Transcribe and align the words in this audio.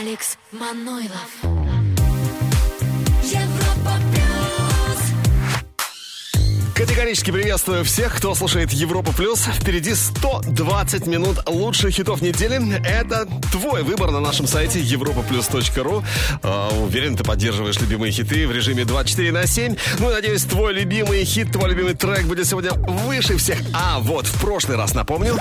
Алекс 0.00 0.36
Манойлов. 0.50 1.30
Европа 3.22 3.94
Категорически 6.82 7.30
приветствую 7.30 7.84
всех, 7.84 8.16
кто 8.16 8.34
слушает 8.34 8.72
Европа 8.72 9.12
Плюс. 9.12 9.38
Впереди 9.44 9.94
120 9.94 11.06
минут 11.06 11.38
лучших 11.48 11.94
хитов 11.94 12.20
недели. 12.22 12.60
Это 12.84 13.28
твой 13.52 13.84
выбор 13.84 14.10
на 14.10 14.18
нашем 14.18 14.48
сайте 14.48 14.80
europaplus.ru. 14.80 16.04
А, 16.42 16.70
уверен, 16.70 17.16
ты 17.16 17.22
поддерживаешь 17.22 17.78
любимые 17.78 18.10
хиты 18.10 18.48
в 18.48 18.52
режиме 18.52 18.84
24 18.84 19.30
на 19.30 19.46
7. 19.46 19.76
Ну 20.00 20.10
и 20.10 20.12
надеюсь, 20.12 20.42
твой 20.42 20.72
любимый 20.72 21.24
хит, 21.24 21.52
твой 21.52 21.70
любимый 21.70 21.94
трек 21.94 22.24
будет 22.24 22.48
сегодня 22.48 22.72
выше 22.72 23.36
всех. 23.36 23.58
А 23.72 24.00
вот, 24.00 24.26
в 24.26 24.40
прошлый 24.40 24.76
раз 24.76 24.92
напомню. 24.92 25.38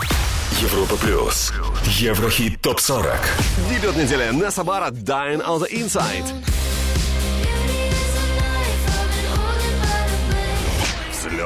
Европа 0.62 0.96
плюс. 0.98 1.52
Еврохит 1.88 2.62
топ 2.62 2.80
40. 2.80 3.20
Дебют 3.68 3.96
недели. 3.96 4.30
Несса 4.32 4.64
Бара 4.64 4.92
Dying 4.92 5.44
on 5.44 5.60
the 5.60 5.72
Inside. 5.72 6.61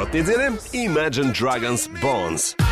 Взлет 0.05 0.14
недели. 0.14 0.52
Imagine 0.73 1.32
Dragons 1.32 1.88
Bones. 2.02 2.65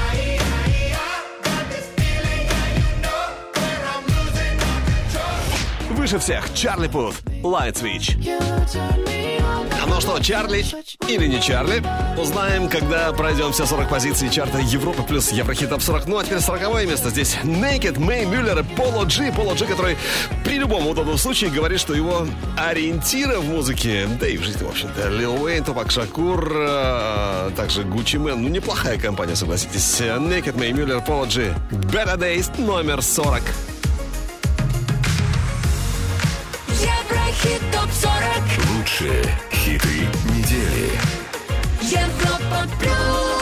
Выше 6.04 6.20
всех 6.20 6.54
Чарли 6.54 6.90
Пут, 6.90 7.16
Light 7.44 7.82
Switch. 7.82 8.18
А 9.82 9.86
ну 9.88 10.02
что, 10.02 10.20
Чарли 10.20 10.66
или 11.08 11.28
не 11.28 11.42
Чарли? 11.42 11.82
Узнаем, 12.22 12.68
когда 12.68 13.14
пройдем 13.14 13.54
все 13.54 13.66
40 13.66 13.90
позиций 13.90 14.30
чарта 14.30 14.58
Европы 14.58 15.02
плюс 15.04 15.32
Еврохит 15.32 15.70
Топ 15.70 15.82
40. 15.82 16.08
Ну 16.08 16.18
а 16.18 16.26
теперь 16.26 16.42
40 16.42 16.86
место. 16.90 17.10
Здесь 17.10 17.38
Naked, 17.44 18.02
Мэй 18.02 18.26
Мюллер 18.26 18.66
Поло 18.76 19.06
Джи. 19.06 19.32
Поло 19.34 19.54
Джи, 19.54 19.66
который 19.66 19.96
при 20.44 20.58
любом 20.58 20.86
удобном 20.88 21.18
случае 21.18 21.52
говорит, 21.52 21.80
что 21.80 21.94
его 21.94 22.28
ориентиры 22.58 23.40
в 23.40 23.46
музыке, 23.46 24.06
да 24.20 24.28
и 24.28 24.36
в 24.36 24.44
жизни, 24.44 24.66
в 24.66 24.70
общем-то, 24.72 25.08
Лил 25.08 25.42
Уэйн, 25.42 25.64
Тупак 25.64 25.90
Шакур, 25.90 26.52
э, 26.54 27.52
также 27.56 27.84
Гуччи 27.86 28.18
Мэн. 28.18 28.44
Ну, 28.44 28.50
неплохая 28.50 29.00
компания, 29.00 29.38
согласитесь. 29.38 30.02
Naked, 30.02 30.60
Мэй 30.60 30.74
Мюллер, 30.74 31.00
Поло 31.00 31.28
Джи. 31.28 31.56
Better 31.72 32.18
Days, 32.18 32.52
номер 32.60 33.02
40. 33.02 33.42
Еврохит 37.34 37.62
ТОП-40 37.72 38.78
Лучшие 38.78 39.24
хиты 39.52 40.08
недели. 40.30 40.92
Европа 41.82 42.68
Плюс 42.80 43.33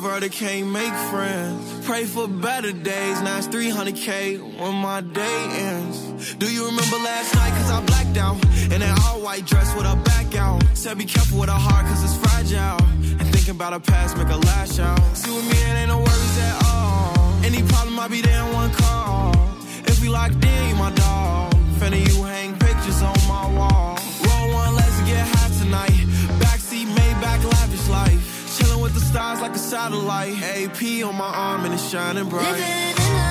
Introverted 0.00 0.32
can't 0.32 0.68
make 0.68 0.94
friends. 1.10 1.86
Pray 1.86 2.06
for 2.06 2.26
better 2.26 2.72
days. 2.72 3.20
Now 3.20 3.36
it's 3.36 3.48
300k 3.48 4.58
when 4.58 4.74
my 4.76 5.02
day 5.02 5.44
ends. 5.68 6.34
Do 6.36 6.50
you 6.50 6.64
remember 6.64 6.96
last 6.96 7.34
night? 7.34 7.50
Cause 7.50 7.70
I 7.70 7.84
blacked 7.84 8.16
out. 8.16 8.42
In 8.72 8.80
an 8.80 8.96
all 9.04 9.20
white 9.20 9.44
dress 9.44 9.76
with 9.76 9.84
a 9.84 9.96
back 9.96 10.34
out. 10.36 10.64
Said 10.72 10.96
be 10.96 11.04
careful 11.04 11.40
with 11.40 11.50
her 11.50 11.54
heart 11.54 11.84
cause 11.84 12.02
it's 12.02 12.16
fragile. 12.16 12.82
And 13.20 13.28
thinking 13.28 13.56
about 13.56 13.74
her 13.74 13.80
past 13.80 14.16
make 14.16 14.28
her 14.28 14.38
lash 14.38 14.78
out. 14.78 14.98
See 15.14 15.30
with 15.36 15.44
me, 15.44 15.58
it 15.68 15.76
ain't 15.80 15.88
no 15.88 15.98
worries 15.98 16.38
at 16.48 16.64
all. 16.64 17.44
Any 17.44 17.62
problem, 17.68 18.00
I'll 18.00 18.08
be 18.08 18.22
there 18.22 18.42
in 18.42 18.54
one 18.54 18.72
call. 18.72 19.34
If 19.84 20.00
we 20.00 20.08
locked 20.08 20.42
in, 20.42 20.68
you 20.70 20.76
my 20.76 20.92
dog. 20.92 21.52
Finna 21.76 22.00
you 22.08 22.24
hang 22.24 22.58
pictures 22.58 23.02
on 23.02 23.18
my 23.28 23.44
wall. 23.52 23.98
Roll 24.24 24.48
one, 24.54 24.76
let's 24.76 24.98
get 25.02 25.28
high 25.28 25.52
tonight. 25.60 26.00
Backseat, 26.40 26.86
Maybach, 26.86 27.44
lavish 27.52 27.86
life. 27.88 28.56
Chilling 28.56 28.80
with 28.80 28.94
the 28.94 28.99
stars 29.10 29.40
like 29.40 29.54
a 29.54 29.58
satellite. 29.58 30.40
AP 30.40 31.04
on 31.04 31.16
my 31.16 31.24
arm 31.24 31.64
and 31.64 31.74
it's 31.74 31.88
shining 31.90 32.28
bright. 32.28 33.29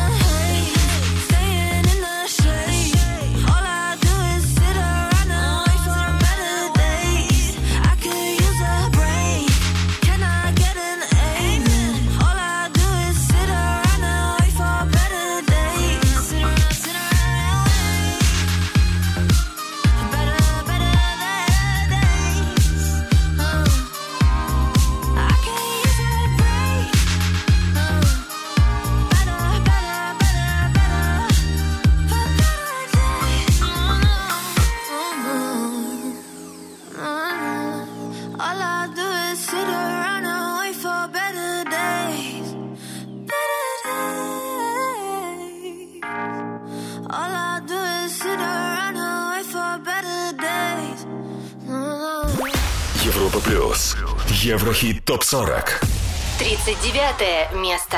ТОП-40. 55.10 55.82
39 56.38 57.54
место. 57.56 57.98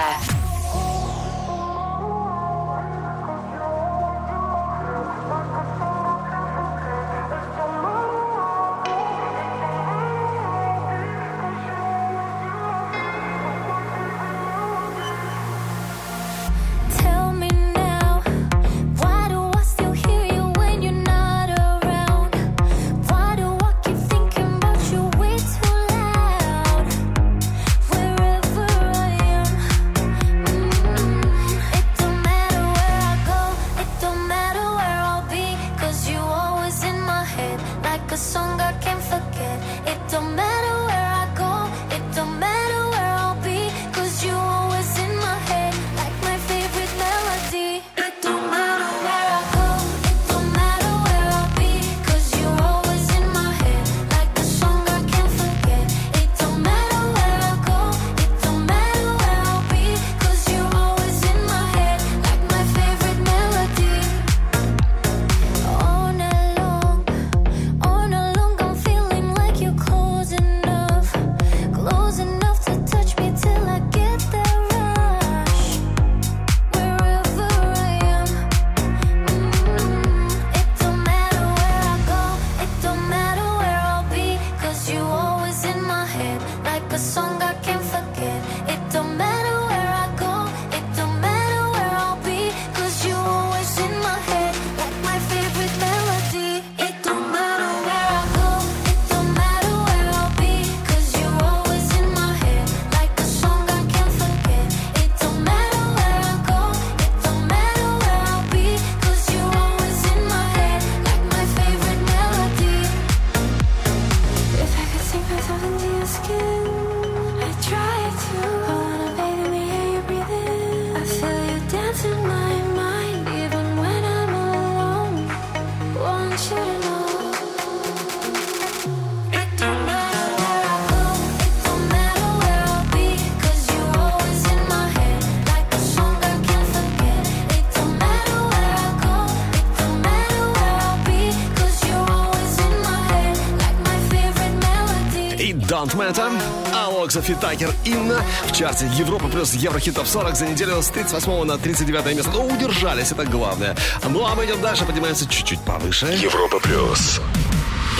Matter. 146.12 146.42
Алокса 146.74 147.22
Фитакер 147.22 147.74
Инна 147.86 148.22
в 148.46 148.52
чарте 148.52 148.86
Европа 148.96 149.28
плюс 149.30 149.54
Еврохит 149.54 149.96
Топ 149.96 150.06
40 150.06 150.36
за 150.36 150.46
неделю 150.46 150.82
с 150.82 150.88
38 150.90 151.44
на 151.46 151.58
39 151.58 152.16
место. 152.16 152.32
Но 152.32 152.46
удержались, 152.46 153.12
это 153.12 153.26
главное. 153.26 153.78
Ну 154.10 154.26
а 154.26 154.36
мы 154.36 154.46
идем 154.46 154.60
дальше, 154.62 154.86
поднимаемся 154.86 155.26
чуть-чуть 155.28 155.62
повыше. 155.62 156.08
Европа 156.08 156.60
плюс. 156.60 157.22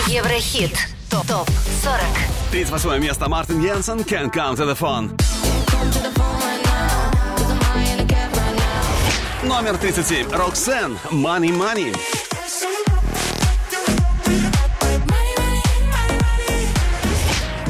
Еврохит. 0.06 0.76
Топ 1.10 1.26
40. 1.26 1.48
38 2.50 3.02
место 3.02 3.28
Мартин 3.28 3.60
Йенсен, 3.62 4.00
Can't 4.00 4.32
Count 4.32 4.56
to 4.56 4.66
the 4.66 4.78
Phone. 4.78 5.18
Номер 9.42 9.76
37. 9.78 10.30
Роксен, 10.32 10.98
Money 11.10 11.50
Money. 11.50 11.96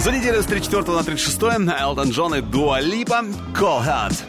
За 0.03 0.11
неделю 0.11 0.43
с 0.43 0.47
34 0.47 0.97
на 0.97 1.05
36 1.05 1.41
Элтон 1.81 2.11
Джон 2.11 2.35
и 2.35 2.41
Дуа 2.41 2.81
Липа 2.81 3.23
Call 3.55 3.87
Heart. 3.87 4.25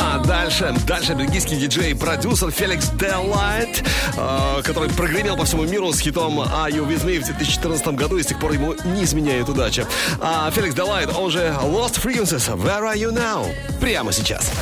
А 0.00 0.18
дальше, 0.20 0.72
дальше 0.86 1.14
бельгийский 1.14 1.56
диджей 1.56 1.90
и 1.90 1.94
продюсер 1.94 2.52
Феликс 2.52 2.90
Делайт, 2.90 3.82
э, 4.16 4.62
который 4.62 4.88
прогремел 4.90 5.36
по 5.36 5.44
всему 5.44 5.64
миру 5.64 5.92
с 5.92 5.98
хитом 5.98 6.38
Are 6.38 6.70
You 6.70 6.86
With 6.86 7.04
Me 7.04 7.18
в 7.18 7.24
2014 7.24 7.96
году, 7.96 8.18
и 8.18 8.22
с 8.22 8.26
тех 8.26 8.38
пор 8.38 8.52
ему 8.52 8.76
не 8.84 9.02
изменяет 9.02 9.48
удача. 9.48 9.88
А 10.20 10.48
Феликс 10.52 10.76
Делайт, 10.76 11.10
он 11.16 11.32
же 11.32 11.40
Lost 11.60 12.00
Frequencies, 12.00 12.56
Where 12.56 12.82
Are 12.82 12.96
You 12.96 13.10
Now? 13.10 13.52
Прямо 13.80 14.12
сейчас. 14.12 14.52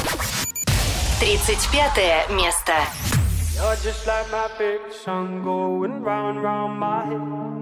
35 1.20 2.30
место. 2.30 2.72
You're 3.54 3.76
just 3.84 4.06
like 4.06 4.32
my 4.32 4.48
favorite 4.56 4.94
song 5.04 5.42
going 5.44 6.02
round 6.02 6.42
round 6.42 6.80
my 6.80 7.04
head. 7.04 7.61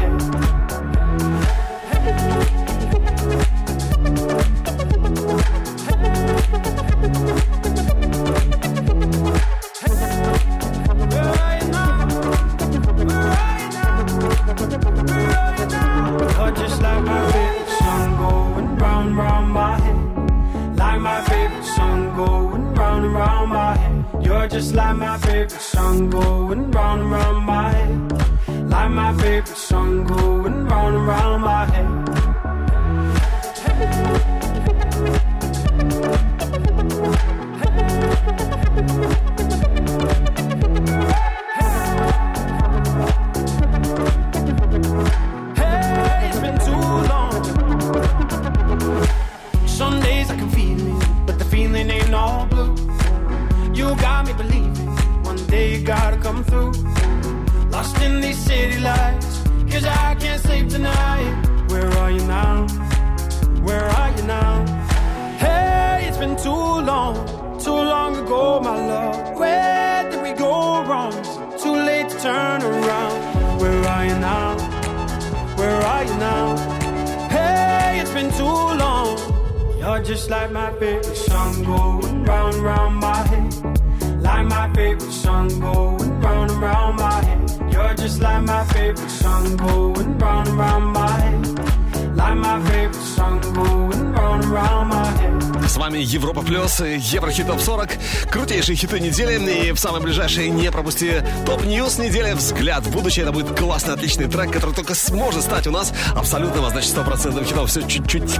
ближайшие 98.71 98.75
хиты 98.75 98.99
недели. 98.99 99.67
И 99.67 99.71
в 99.71 99.79
самое 99.79 100.03
ближайшее 100.03 100.49
не 100.49 100.71
пропусти 100.71 101.23
top 101.45 101.67
news 101.67 101.97
недели 101.97 102.33
«Взгляд 102.33 102.85
в 102.85 102.91
будущее». 102.91 103.23
Это 103.23 103.33
будет 103.33 103.57
классный, 103.57 103.93
отличный 103.93 104.27
трек, 104.27 104.51
который 104.51 104.73
только 104.73 104.95
сможет 104.95 105.43
стать 105.43 105.67
у 105.67 105.71
нас 105.71 105.93
абсолютным, 106.15 106.65
а 106.65 106.69
значит, 106.69 106.91
стопроцентным 106.91 107.43
хитом. 107.43 107.67
Все 107.67 107.81
чуть-чуть 107.81 108.37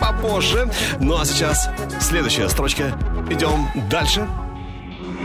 попозже. 0.00 0.70
Ну 0.98 1.18
а 1.18 1.24
сейчас 1.24 1.68
следующая 2.00 2.48
строчка. 2.48 2.98
Идем 3.30 3.68
дальше. 3.88 4.26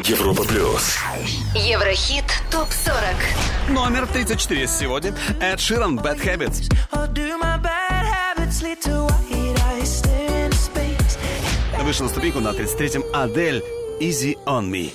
Европа 0.04 0.44
плюс. 0.44 0.98
Еврохит 1.56 2.26
топ-40. 2.52 3.74
Номер 3.74 4.06
34 4.06 4.68
сегодня. 4.68 5.16
Эд 5.42 5.60
Ширан, 5.60 5.98
Bad 5.98 6.24
Habits. 6.24 6.72
Вышел 11.84 12.06
на 12.06 12.10
ступеньку 12.10 12.40
на 12.40 12.50
33-м 12.50 13.04
Адель 13.14 13.64
Easy 14.00 14.38
on 14.46 14.70
me. 14.70 14.92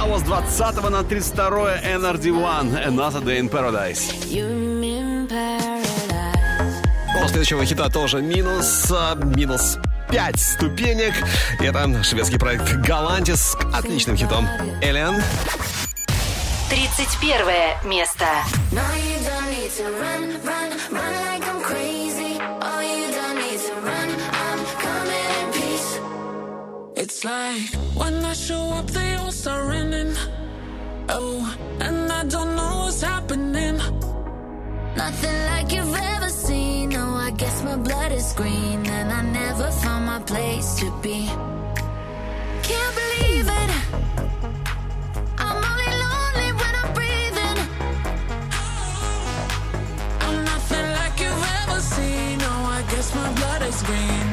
А 0.00 0.06
вот 0.06 0.20
с 0.20 0.22
20 0.22 0.90
на 0.90 1.02
32 1.02 1.78
NRD 1.78 2.30
One 2.30 2.86
Another 2.86 3.22
Day 3.22 3.40
in 3.40 3.50
Paradise. 3.50 4.12
После 7.14 7.28
следующего 7.28 7.64
хита 7.64 7.90
тоже 7.90 8.22
минус, 8.22 8.92
а, 8.92 9.16
минус 9.16 9.78
5 10.10 10.38
ступенек. 10.38 11.14
Это 11.58 12.04
шведский 12.04 12.38
проект 12.38 12.72
«Галантис» 12.86 13.40
с 13.40 13.56
отличным 13.74 14.16
хитом 14.16 14.46
«Элен». 14.80 15.20
31 16.70 17.88
место. 17.88 18.24
No, 18.70 18.80
like 27.24 27.74
when 27.94 28.24
I 28.24 28.32
show 28.32 28.72
up, 28.78 28.86
they 28.86 29.14
all 29.14 29.30
start 29.30 29.66
running. 29.66 30.14
Oh, 31.08 31.56
and 31.80 32.10
I 32.10 32.24
don't 32.24 32.56
know 32.56 32.84
what's 32.84 33.02
happening. 33.02 33.76
Nothing 34.96 35.38
like 35.46 35.72
you've 35.72 35.94
ever 35.94 36.28
seen. 36.28 36.94
Oh, 36.96 37.14
I 37.14 37.30
guess 37.30 37.62
my 37.62 37.76
blood 37.76 38.12
is 38.12 38.32
green, 38.32 38.86
and 38.86 39.12
I 39.12 39.22
never 39.22 39.70
found 39.70 40.06
my 40.06 40.20
place 40.20 40.74
to 40.80 40.90
be. 41.02 41.26
Can't 42.68 42.94
believe 43.00 43.48
it. 43.60 43.70
I'm 45.38 45.58
only 45.70 45.90
lonely 46.04 46.50
when 46.60 46.74
I'm 46.82 46.92
breathing. 46.98 47.58
I'm 50.26 50.44
nothing 50.44 50.86
like 50.98 51.20
you've 51.20 51.46
ever 51.62 51.80
seen. 51.80 52.38
Oh, 52.42 52.78
I 52.78 52.82
guess 52.90 53.14
my 53.14 53.32
blood 53.34 53.62
is 53.62 53.82
green. 53.82 54.31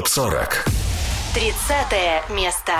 ТОП-40. 0.00 0.64
30 1.34 2.24
место. 2.30 2.72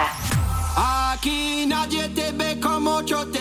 Aquí 0.77 1.67
nadie 1.67 2.09
te 2.09 2.33
ve 2.33 2.59
como 2.59 3.03
yo 3.03 3.27
te 3.27 3.40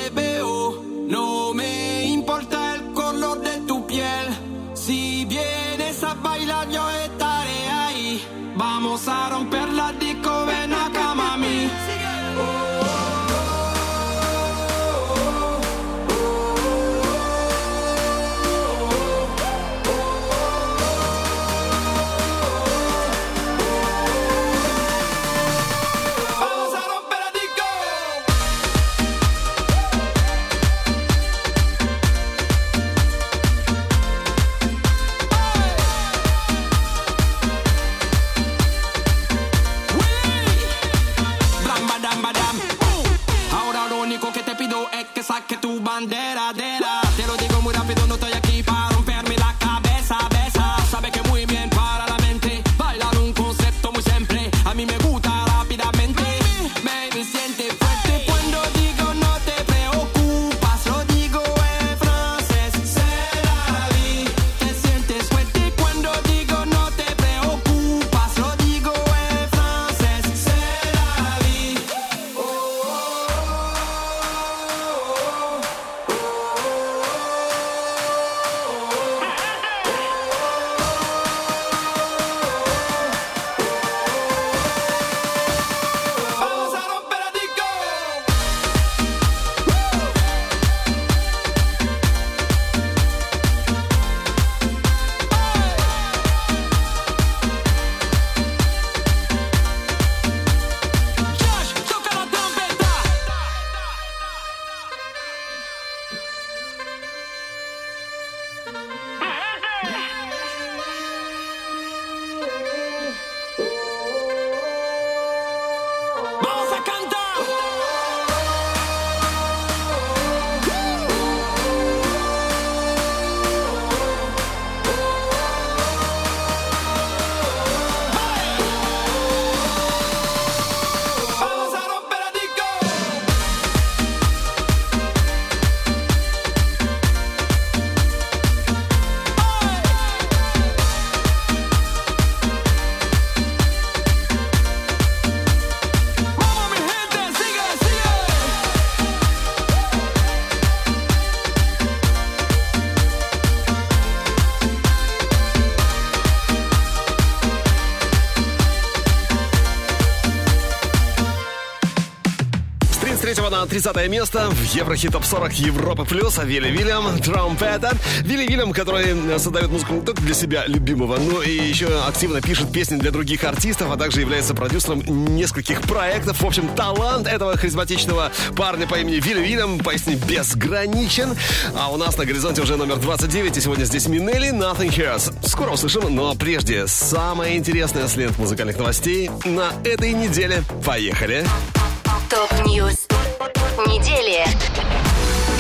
30 163.81 164.09
место 164.09 164.49
в 164.49 164.75
Еврохит 164.75 165.13
Топ 165.13 165.23
40 165.23 165.53
Европы 165.53 166.03
Плюс. 166.03 166.37
А 166.37 166.43
Вилли 166.43 166.69
Вильям, 166.69 167.17
Trompeta. 167.19 167.93
Вилли 168.23 168.45
Вильям, 168.45 168.73
который 168.73 169.39
создает 169.39 169.69
музыку 169.69 169.93
не 169.93 170.01
только 170.01 170.21
для 170.21 170.33
себя 170.33 170.65
любимого, 170.67 171.17
но 171.17 171.41
и 171.41 171.51
еще 171.51 171.87
активно 172.05 172.41
пишет 172.41 172.73
песни 172.73 172.97
для 172.97 173.11
других 173.11 173.45
артистов, 173.45 173.89
а 173.89 173.95
также 173.95 174.19
является 174.19 174.53
продюсером 174.53 175.01
нескольких 175.33 175.81
проектов. 175.83 176.41
В 176.41 176.45
общем, 176.45 176.67
талант 176.75 177.25
этого 177.25 177.55
харизматичного 177.55 178.33
парня 178.57 178.85
по 178.85 178.95
имени 178.95 179.15
Вилли 179.15 179.43
Вильям 179.43 179.79
поистине 179.79 180.17
безграничен. 180.17 181.37
А 181.73 181.89
у 181.89 181.95
нас 181.95 182.17
на 182.17 182.25
горизонте 182.25 182.61
уже 182.61 182.75
номер 182.75 182.97
29, 182.97 183.55
и 183.55 183.61
сегодня 183.61 183.85
здесь 183.85 184.07
Минелли, 184.07 184.49
Nothing 184.49 184.89
Hurts. 184.89 185.33
Скоро 185.47 185.71
услышим, 185.71 186.13
но 186.13 186.35
прежде 186.35 186.85
самое 186.87 187.55
интересное 187.55 188.09
с 188.09 188.17
лент 188.17 188.37
музыкальных 188.39 188.77
новостей 188.77 189.31
на 189.45 189.71
этой 189.85 190.11
неделе. 190.11 190.63
Поехали! 190.85 191.45
Top 191.45 191.55
news 191.55 191.68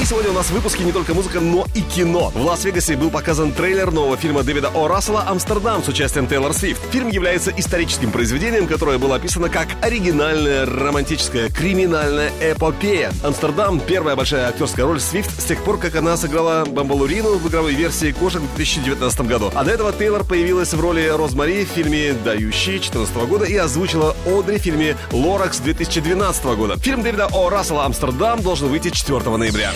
сегодня 0.09 0.31
у 0.31 0.33
нас 0.33 0.47
в 0.47 0.53
выпуске 0.53 0.83
не 0.83 0.91
только 0.91 1.13
музыка, 1.13 1.39
но 1.39 1.67
и 1.75 1.81
кино. 1.81 2.31
В 2.33 2.41
Лас-Вегасе 2.41 2.97
был 2.97 3.11
показан 3.11 3.51
трейлер 3.51 3.91
нового 3.91 4.17
фильма 4.17 4.41
Дэвида 4.41 4.69
О. 4.69 4.87
Рассела 4.87 5.23
«Амстердам» 5.27 5.83
с 5.83 5.87
участием 5.87 6.25
Тейлор 6.25 6.51
Свифт. 6.51 6.81
Фильм 6.91 7.09
является 7.09 7.51
историческим 7.55 8.11
произведением, 8.11 8.65
которое 8.65 8.97
было 8.97 9.17
описано 9.17 9.49
как 9.49 9.67
оригинальная 9.83 10.65
романтическая 10.65 11.49
криминальная 11.49 12.31
эпопея. 12.41 13.11
«Амстердам»— 13.23 13.79
первая 13.87 14.15
большая 14.15 14.47
актерская 14.47 14.87
роль 14.87 14.99
Свифт 14.99 15.29
с 15.39 15.43
тех 15.43 15.63
пор, 15.63 15.77
как 15.77 15.95
она 15.95 16.17
сыграла 16.17 16.65
Бамбалурину 16.65 17.37
в 17.37 17.47
игровой 17.47 17.75
версии 17.75 18.11
«Кошек» 18.11 18.41
в 18.41 18.55
2019 18.55 19.21
году. 19.27 19.51
А 19.53 19.63
до 19.63 19.69
этого 19.69 19.93
Тейлор 19.93 20.23
появилась 20.23 20.73
в 20.73 20.81
роли 20.81 21.05
Розмари 21.07 21.65
в 21.65 21.69
фильме 21.69 22.13
«Дающий» 22.13 22.79
2014 22.79 23.15
года 23.27 23.45
и 23.45 23.55
озвучила 23.55 24.15
Одри 24.25 24.57
в 24.57 24.61
фильме 24.61 24.97
«Лоракс» 25.11 25.59
2012 25.59 26.45
года. 26.45 26.79
Фильм 26.79 27.03
Дэвида 27.03 27.27
О. 27.31 27.49
Рассела 27.51 27.85
«Амстердам» 27.85 28.41
должен 28.41 28.69
выйти 28.69 28.89
4 28.89 29.37
ноября. 29.37 29.71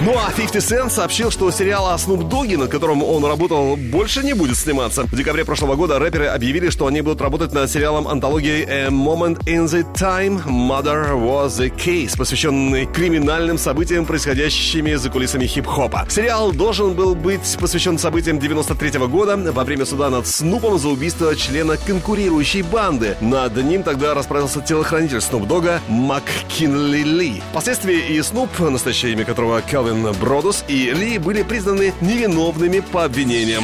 Ну 0.00 0.14
а 0.14 0.30
50 0.30 0.56
Cent 0.62 0.90
сообщил, 0.90 1.30
что 1.30 1.50
сериал 1.50 1.88
о 1.88 1.96
Snoop 1.96 2.28
Doggy, 2.28 2.58
над 2.58 2.70
которым 2.70 3.02
он 3.02 3.24
работал, 3.24 3.76
больше 3.76 4.22
не 4.22 4.34
будет 4.34 4.56
сниматься. 4.56 5.04
В 5.04 5.16
декабре 5.16 5.44
прошлого 5.44 5.74
года 5.74 5.98
рэперы 5.98 6.26
объявили, 6.26 6.68
что 6.68 6.86
они 6.86 7.00
будут 7.00 7.22
работать 7.22 7.52
над 7.52 7.70
сериалом 7.70 8.06
антологией 8.06 8.64
A 8.64 8.88
Moment 8.88 9.42
in 9.46 9.64
the 9.64 9.84
Time 9.94 10.44
Mother 10.46 11.12
Was 11.14 11.58
the 11.58 11.72
Case, 11.74 12.16
посвященный 12.16 12.86
криминальным 12.86 13.56
событиям, 13.56 14.04
происходящими 14.04 14.94
за 14.94 15.08
кулисами 15.08 15.46
хип-хопа. 15.46 16.06
Сериал 16.10 16.52
должен 16.52 16.94
был 16.94 17.14
быть 17.14 17.56
посвящен 17.58 17.98
событиям 17.98 18.38
93 18.38 18.98
-го 18.98 19.08
года 19.08 19.36
во 19.36 19.64
время 19.64 19.86
суда 19.86 20.10
над 20.10 20.26
Снупом 20.26 20.78
за 20.78 20.88
убийство 20.88 21.34
члена 21.34 21.78
конкурирующей 21.78 22.62
банды. 22.62 23.16
Над 23.20 23.56
ним 23.56 23.82
тогда 23.82 24.14
расправился 24.14 24.60
телохранитель 24.60 25.22
Снуп 25.22 25.48
Дога 25.48 25.80
МакКинли 25.88 27.02
Ли. 27.02 27.42
Впоследствии 27.50 28.16
и 28.16 28.22
Снуп, 28.22 28.50
настоящее 28.58 29.12
имя 29.12 29.24
которого 29.24 29.62
Келвин 29.86 30.12
Бродус, 30.20 30.64
и 30.66 30.90
Ли 30.90 31.18
были 31.18 31.42
признаны 31.44 31.94
невиновными 32.00 32.80
по 32.80 33.04
обвинениям. 33.04 33.62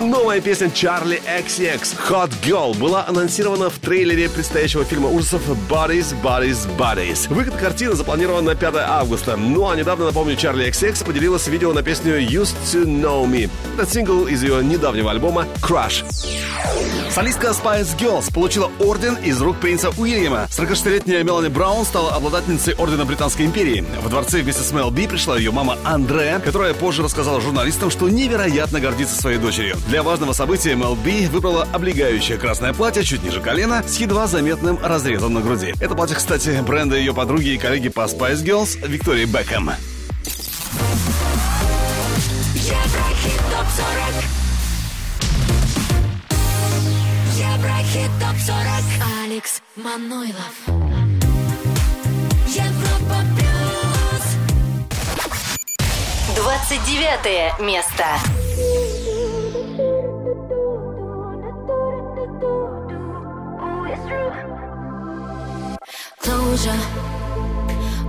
Новая 0.00 0.40
песня 0.40 0.68
Charlie 0.68 1.20
XX 1.22 1.78
Hot 2.08 2.30
Girl 2.42 2.74
была 2.78 3.06
анонсирована 3.06 3.68
в 3.68 3.78
трейлере 3.80 4.30
предстоящего 4.30 4.82
фильма 4.82 5.10
ужасов 5.10 5.42
Bodies, 5.68 6.14
Bodies, 6.22 6.66
Bodies. 6.78 7.28
Выход 7.28 7.54
картины 7.56 7.94
запланирован 7.94 8.46
на 8.46 8.54
5 8.54 8.76
августа. 8.76 9.36
Ну 9.36 9.68
а 9.68 9.76
недавно, 9.76 10.06
напомню, 10.06 10.36
Charlie 10.36 10.70
XX 10.70 11.04
поделилась 11.04 11.46
видео 11.48 11.74
на 11.74 11.82
песню 11.82 12.18
Used 12.18 12.56
to 12.64 12.86
Know 12.86 13.26
Me. 13.26 13.50
Это 13.76 13.90
сингл 13.90 14.26
из 14.26 14.42
ее 14.42 14.64
недавнего 14.64 15.10
альбома 15.10 15.46
Crush. 15.60 16.02
Солистка 17.10 17.48
Spice 17.48 17.98
Girls 17.98 18.32
получила 18.32 18.70
орден 18.78 19.16
из 19.16 19.42
рук 19.42 19.58
принца 19.58 19.90
Уильяма. 19.98 20.46
46-летняя 20.48 21.24
Мелани 21.24 21.48
Браун 21.48 21.84
стала 21.84 22.14
обладательницей 22.14 22.74
ордена 22.74 23.04
Британской 23.04 23.46
империи. 23.46 23.84
В 24.00 24.08
дворце 24.08 24.40
вместе 24.40 24.62
с 24.62 24.70
Мел 24.70 24.92
Би 24.92 25.08
пришла 25.08 25.36
ее 25.36 25.50
мама 25.50 25.76
Андреа, 25.82 26.38
которая 26.38 26.72
позже 26.72 27.02
рассказала 27.02 27.40
журналистам, 27.40 27.90
что 27.90 28.08
невероятно 28.08 28.78
гордится 28.78 29.20
своей 29.20 29.38
дочерью. 29.38 29.76
Для 29.90 30.04
важного 30.04 30.32
события 30.32 30.76
Би 31.04 31.26
выбрала 31.26 31.66
облегающее 31.72 32.38
красное 32.38 32.72
платье 32.72 33.02
чуть 33.02 33.24
ниже 33.24 33.40
колена 33.40 33.82
с 33.82 33.96
едва 33.96 34.28
заметным 34.28 34.78
разрезом 34.80 35.34
на 35.34 35.40
груди. 35.40 35.74
Это 35.80 35.96
платье, 35.96 36.14
кстати, 36.14 36.62
бренда 36.64 36.94
ее 36.94 37.12
подруги 37.12 37.48
и 37.48 37.58
коллеги 37.58 37.88
по 37.88 38.02
Spice 38.02 38.44
Girls 38.44 38.78
Виктории 38.86 39.24
Бекхэм. 39.24 39.70
Еврохит 42.54 43.40
ТОП-40 43.50 44.14
Еврохит 47.34 48.10
ТОП-40 48.20 48.84
Алекс 49.24 49.60
Манойлов 49.74 50.54
Европа 52.46 53.24
Плюс 53.34 54.22
29 56.36 57.58
место. 57.58 58.04
Closure. 66.20 66.82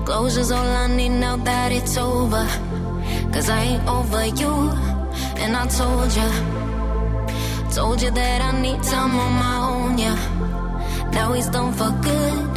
Closure's 0.03 0.51
all 0.51 0.67
I 0.67 0.87
need 0.87 1.09
now 1.09 1.37
that 1.37 1.71
it's 1.71 1.97
over. 1.97 2.45
Cause 3.31 3.49
I 3.49 3.61
ain't 3.61 3.87
over 3.87 4.25
you 4.25 4.53
And 5.37 5.55
I 5.55 5.65
told 5.67 6.11
you, 6.19 6.29
Told 7.73 8.01
you 8.01 8.11
that 8.11 8.41
I 8.41 8.51
need 8.61 8.83
time 8.83 9.15
on 9.15 9.33
my 9.45 9.57
own, 9.71 9.97
yeah. 9.97 10.19
Now 11.13 11.31
he's 11.31 11.47
done 11.47 11.71
for 11.71 11.91
good. 12.03 12.53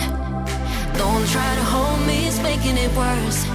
Don't 0.99 1.27
try 1.35 1.51
to 1.61 1.65
hold 1.75 2.01
me, 2.09 2.27
it's 2.27 2.41
making 2.43 2.77
it 2.77 2.91
worse. 2.97 3.47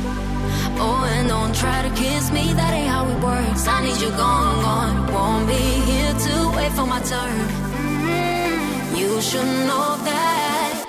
Oh, 0.81 1.03
and 1.15 1.27
don't 1.27 1.53
try 1.53 1.81
to 1.81 1.89
kiss 1.95 2.31
me, 2.31 2.53
that 2.53 2.73
ain't 2.73 2.88
how 2.88 3.05
it 3.09 3.19
works. 3.21 3.67
I 3.67 3.83
need 3.83 3.99
you 3.99 4.12
gone, 4.12 4.63
gone. 4.63 5.13
Won't 5.13 5.47
be 5.47 5.63
here 5.89 6.13
to 6.13 6.33
wait 6.55 6.71
for 6.71 6.85
my 6.85 7.01
turn. 7.01 7.39
Mm-hmm. 7.75 8.95
You 8.95 9.21
should 9.21 9.51
know 9.67 9.97
that 10.05 10.88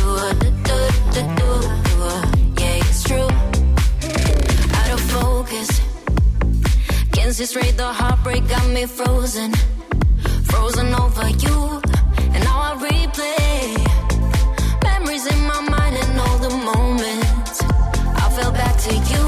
Focus. 5.51 5.81
Can't 7.11 7.33
see 7.33 7.45
straight, 7.45 7.77
the 7.77 7.87
heartbreak 7.87 8.47
got 8.47 8.67
me 8.69 8.85
frozen. 8.85 9.51
Frozen 10.43 10.93
over 10.93 11.27
you, 11.43 11.81
and 12.33 12.43
now 12.43 12.57
I 12.69 12.71
replay 12.89 13.63
memories 14.83 15.25
in 15.27 15.39
my 15.47 15.61
mind 15.61 15.95
and 16.03 16.19
all 16.19 16.37
the 16.37 16.53
moments 16.71 17.63
I 18.23 18.25
fell 18.35 18.51
back 18.51 18.75
to 18.87 18.93
you. 19.11 19.25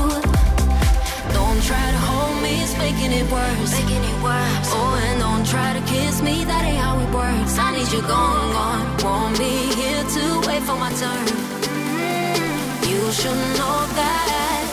Don't 1.37 1.61
try 1.69 1.85
to 1.95 2.01
hold 2.09 2.41
me, 2.43 2.61
it's 2.63 2.77
making 2.77 3.11
it 3.11 3.27
worse. 3.31 3.71
Making 3.79 4.03
it 4.11 4.17
worse. 4.23 4.69
Oh, 4.77 5.05
and 5.07 5.19
don't 5.19 5.45
try 5.45 5.73
to 5.73 5.81
kiss 5.91 6.21
me, 6.21 6.45
that 6.45 6.63
ain't 6.63 6.81
how 6.85 6.99
it 6.99 7.11
works. 7.13 7.57
I 7.57 7.71
need 7.75 7.91
you 7.91 8.01
gone, 8.01 8.51
gone. 8.57 8.85
Won't 9.03 9.37
be 9.37 9.53
here 9.79 10.03
to 10.15 10.23
wait 10.47 10.63
for 10.63 10.77
my 10.83 10.91
turn. 11.01 11.25
You 12.89 13.11
should 13.11 13.41
know 13.59 13.77
that 13.99 14.72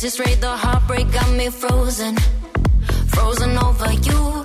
Can't 0.00 0.12
see 0.12 0.34
the 0.36 0.56
heartbreak 0.56 1.10
got 1.10 1.28
me 1.32 1.50
frozen. 1.50 2.14
Frozen 3.08 3.58
over 3.58 3.90
you, 4.06 4.44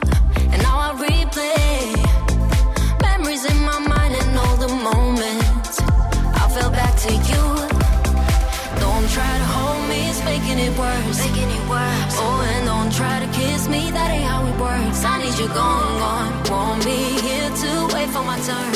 and 0.52 0.60
now 0.64 0.78
I 0.88 0.90
replay 1.06 1.94
memories 3.04 3.46
in 3.46 3.60
my 3.62 3.78
mind 3.78 4.16
and 4.16 4.40
all 4.40 4.58
the 4.58 4.74
moments 4.90 5.80
I 6.42 6.50
fell 6.56 6.72
back 6.72 6.98
to 7.06 7.14
you. 7.14 7.44
Don't 8.82 9.08
try 9.14 9.34
to 9.42 9.48
hold 9.54 9.90
me, 9.90 10.10
it's 10.10 10.24
making 10.26 10.58
it 10.58 10.74
worse. 10.76 11.18
Making 11.22 11.52
it 11.58 11.66
worse. 11.70 12.16
Oh, 12.18 12.50
and 12.54 12.66
don't 12.66 12.92
try 12.92 13.20
to 13.24 13.30
kiss 13.38 13.68
me, 13.70 13.92
that 13.92 14.10
ain't 14.10 14.26
how 14.26 14.42
it 14.50 14.58
works. 14.60 15.06
I 15.06 15.22
need 15.22 15.38
you 15.38 15.48
gone, 15.50 15.94
gone. 16.02 16.34
Won't 16.50 16.84
be 16.84 16.98
here 17.22 17.50
to 17.62 17.72
wait 17.94 18.10
for 18.10 18.24
my 18.26 18.40
turn. 18.50 18.74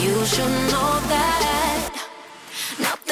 You 0.00 0.14
should 0.24 0.54
know 0.72 0.92
that 1.12 1.40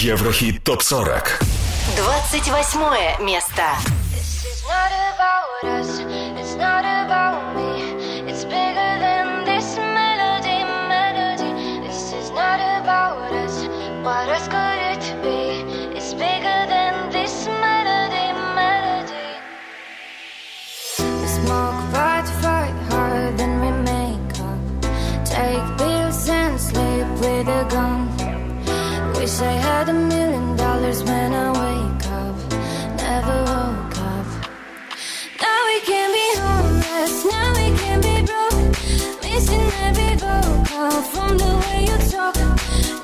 Еврохит 0.00 0.62
топ 0.62 0.80
40. 0.80 1.40
28 1.96 3.24
место. 3.24 3.62
Wish 29.28 29.40
I 29.42 29.52
had 29.68 29.88
a 29.90 29.92
million 29.92 30.56
dollars 30.56 31.04
when 31.04 31.34
I 31.34 31.48
wake 31.60 32.06
up. 32.20 32.36
Never 32.96 33.38
woke 33.50 33.98
up. 34.14 34.28
Now 35.44 35.60
we 35.68 35.78
can 35.90 36.08
be 36.18 36.28
homeless, 36.40 37.14
now 37.34 37.48
we 37.60 37.66
can 37.82 37.98
be 38.08 38.16
broke. 38.28 38.68
Missing 39.22 39.68
every 39.86 40.14
vocal 40.24 41.02
from 41.12 41.36
the 41.44 41.52
way 41.62 41.78
you 41.90 41.98
talk. 42.14 42.36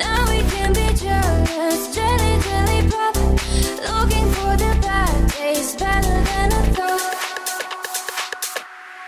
Now 0.01 0.21
we 0.33 0.41
can 0.55 0.73
be 0.73 0.87
jealous, 1.05 1.95
jelly, 1.95 2.35
jelly 2.47 2.81
pop. 2.93 3.17
Looking 3.91 4.29
for 4.37 4.53
the 4.65 4.73
bad 4.81 5.31
days, 5.37 5.77
better 5.77 6.19
than 6.31 6.49
I 6.61 6.63
thought. 6.77 7.17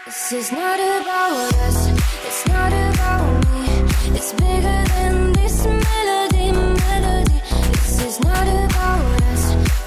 This 0.05 0.33
is 0.33 0.53
not 0.53 0.79
about 0.79 1.55
us, 1.67 1.79
it's 2.29 2.47
not 2.47 2.73
about 2.89 3.27
me. 3.53 3.65
It's 4.19 4.33
bigger 4.35 4.86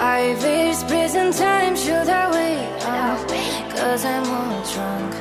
Five 0.00 0.42
years 0.42 0.82
prison 0.84 1.30
time, 1.30 1.76
should 1.76 2.08
I 2.08 2.24
wait 2.32 2.82
up? 2.86 3.20
Cause 3.76 4.02
I'm 4.06 4.24
all 4.24 4.62
drunk. 4.72 5.12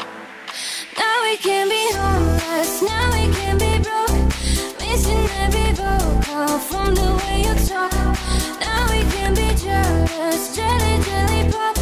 Now 0.97 1.15
we 1.23 1.35
can 1.35 1.67
be 1.67 1.83
homeless, 1.99 2.81
now 2.81 3.11
we 3.11 3.27
can 3.39 3.57
be 3.57 3.73
broke. 3.83 4.23
Missing 4.79 5.25
every 5.43 5.73
vocal 5.73 6.59
from 6.69 6.95
the 6.95 7.11
way 7.19 7.35
you 7.47 7.55
talk. 7.67 7.91
Now 8.61 8.81
we 8.93 9.01
can 9.11 9.35
be 9.35 9.49
jealous, 9.65 10.55
jelly, 10.55 10.95
jelly 11.07 11.51
pop. 11.51 11.75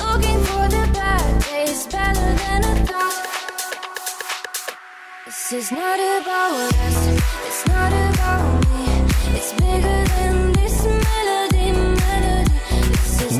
Looking 0.00 0.40
for 0.50 0.64
the 0.76 0.84
bad 0.94 1.42
days, 1.42 1.88
better 1.88 2.30
than 2.42 2.64
I 2.64 2.74
thought. 2.86 3.26
This 5.26 5.52
is 5.52 5.72
not 5.72 5.98
about 5.98 6.74
us, 6.86 6.98
it's 7.48 7.66
not 7.66 7.92
about 7.92 8.09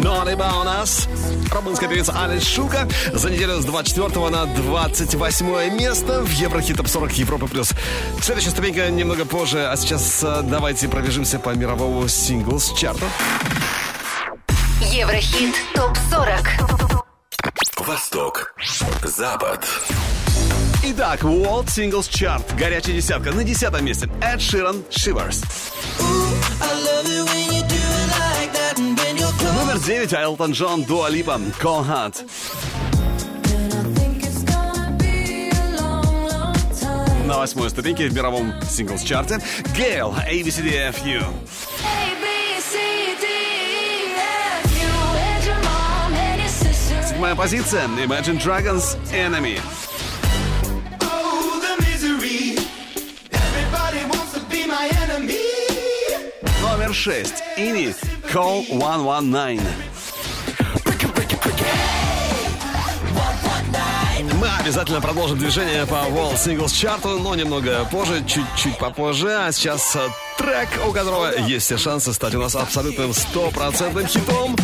Not 0.01 0.33
About 0.33 0.67
Us. 0.83 1.09
Румынская 1.53 1.89
певица 1.89 2.13
Алис 2.13 2.47
Шука 2.47 2.89
за 3.13 3.29
неделю 3.29 3.61
с 3.61 3.65
24 3.67 4.31
на 4.31 4.47
28 4.47 5.75
место 5.77 6.23
в 6.23 6.31
Еврохит 6.31 6.79
Топ 6.79 6.89
40 6.89 7.13
Европы 7.19 7.47
плюс. 7.47 7.73
Следующая 8.23 8.51
ступенька 8.51 8.91
немного 8.91 9.27
позже, 9.27 9.69
а 9.69 9.77
сейчас 9.77 10.23
э, 10.23 10.41
давайте 10.45 10.89
пробежимся 10.89 11.39
по 11.39 11.51
мировому 11.51 12.09
синглс 12.09 12.73
чарту. 12.79 13.05
Еврохит 14.81 15.55
ТОП-40. 15.75 17.05
Восток. 17.87 18.55
Запад. 19.05 19.67
Итак, 20.83 21.23
World 21.23 21.67
Singles 21.67 22.09
Chart. 22.09 22.43
Горячая 22.59 22.95
десятка. 22.95 23.33
На 23.33 23.45
десятом 23.45 23.85
месте. 23.85 24.09
Эд 24.23 24.41
Ширан 24.41 24.83
Shivers. 24.91 25.45
Номер 29.71 29.85
девять. 29.85 30.13
Элтон 30.13 30.51
Джон 30.51 30.83
Дуа 30.83 31.09
Липа. 31.09 31.41
Cold. 31.63 32.29
На 37.25 37.39
восьмой 37.39 37.71
ступеньке 37.71 38.09
в 38.09 38.13
мировом 38.13 38.53
синглс 38.69 39.05
чарте. 39.05 39.39
Гейл. 39.77 40.13
ABCDFU. 40.29 41.23
Седьмая 47.07 47.37
позиция. 47.37 47.85
Imagine 47.85 48.43
Dragons 48.43 48.99
Enemy. 49.13 49.61
Номер 56.91 57.03
шесть. 57.03 57.45
Ини. 57.57 57.95
Call 58.33 58.65
119. 58.65 59.61
Мы 64.35 64.49
обязательно 64.59 65.01
продолжим 65.01 65.39
движение 65.39 65.87
по 65.87 65.95
World 65.95 66.35
Singles 66.35 66.73
Chart, 66.73 67.19
но 67.21 67.37
немного 67.37 67.85
позже, 67.93 68.25
чуть-чуть 68.27 68.77
попозже. 68.79 69.29
А 69.29 69.53
сейчас 69.53 69.95
э, 69.95 70.01
трек, 70.37 70.69
у 70.89 70.91
которого 70.91 71.33
есть 71.39 71.67
все 71.67 71.79
шансы 71.79 72.13
стать 72.13 72.35
у 72.35 72.41
нас 72.41 72.57
абсолютным 72.57 73.15
стопроцентным 73.15 74.09
хитом. 74.09 74.57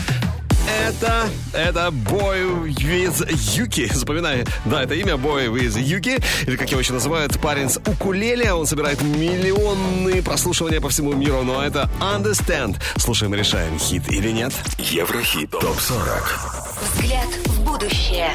Это, 0.67 1.29
это 1.53 1.89
Boy 1.89 2.75
with 2.75 3.27
Yuki. 3.57 3.93
Запоминай, 3.93 4.45
да, 4.65 4.83
это 4.83 4.95
имя 4.95 5.15
Boy 5.15 5.49
with 5.49 5.77
Yuki, 5.77 6.23
или 6.47 6.57
как 6.57 6.71
его 6.71 6.81
еще 6.81 6.93
называют, 6.93 7.39
парень 7.41 7.69
с 7.69 7.79
укулеле. 7.79 8.53
Он 8.53 8.67
собирает 8.67 9.03
миллионные 9.03 10.23
прослушивания 10.23 10.81
по 10.81 10.89
всему 10.89 11.13
миру, 11.13 11.43
но 11.43 11.63
это 11.63 11.89
Understand. 12.01 12.77
Слушаем 12.97 13.35
решаем, 13.35 13.79
хит 13.79 14.09
или 14.09 14.31
нет. 14.31 14.53
Еврохит 14.79 15.51
ТОП-40. 15.51 16.95
Взгляд 16.95 17.29
в 17.47 17.65
будущее. 17.65 18.31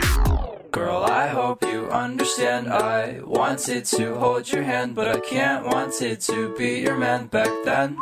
Girl, 0.71 1.03
I 1.03 1.27
hope 1.27 1.63
you 1.63 1.89
understand. 1.91 2.69
I 2.71 3.19
wanted 3.25 3.83
to 3.97 4.15
hold 4.15 4.49
your 4.49 4.63
hand, 4.63 4.95
but 4.95 5.07
I 5.09 5.19
can't. 5.19 5.65
Wanted 5.65 6.21
to 6.27 6.55
be 6.57 6.79
your 6.79 6.95
man 6.97 7.27
back 7.27 7.49
then. 7.65 7.97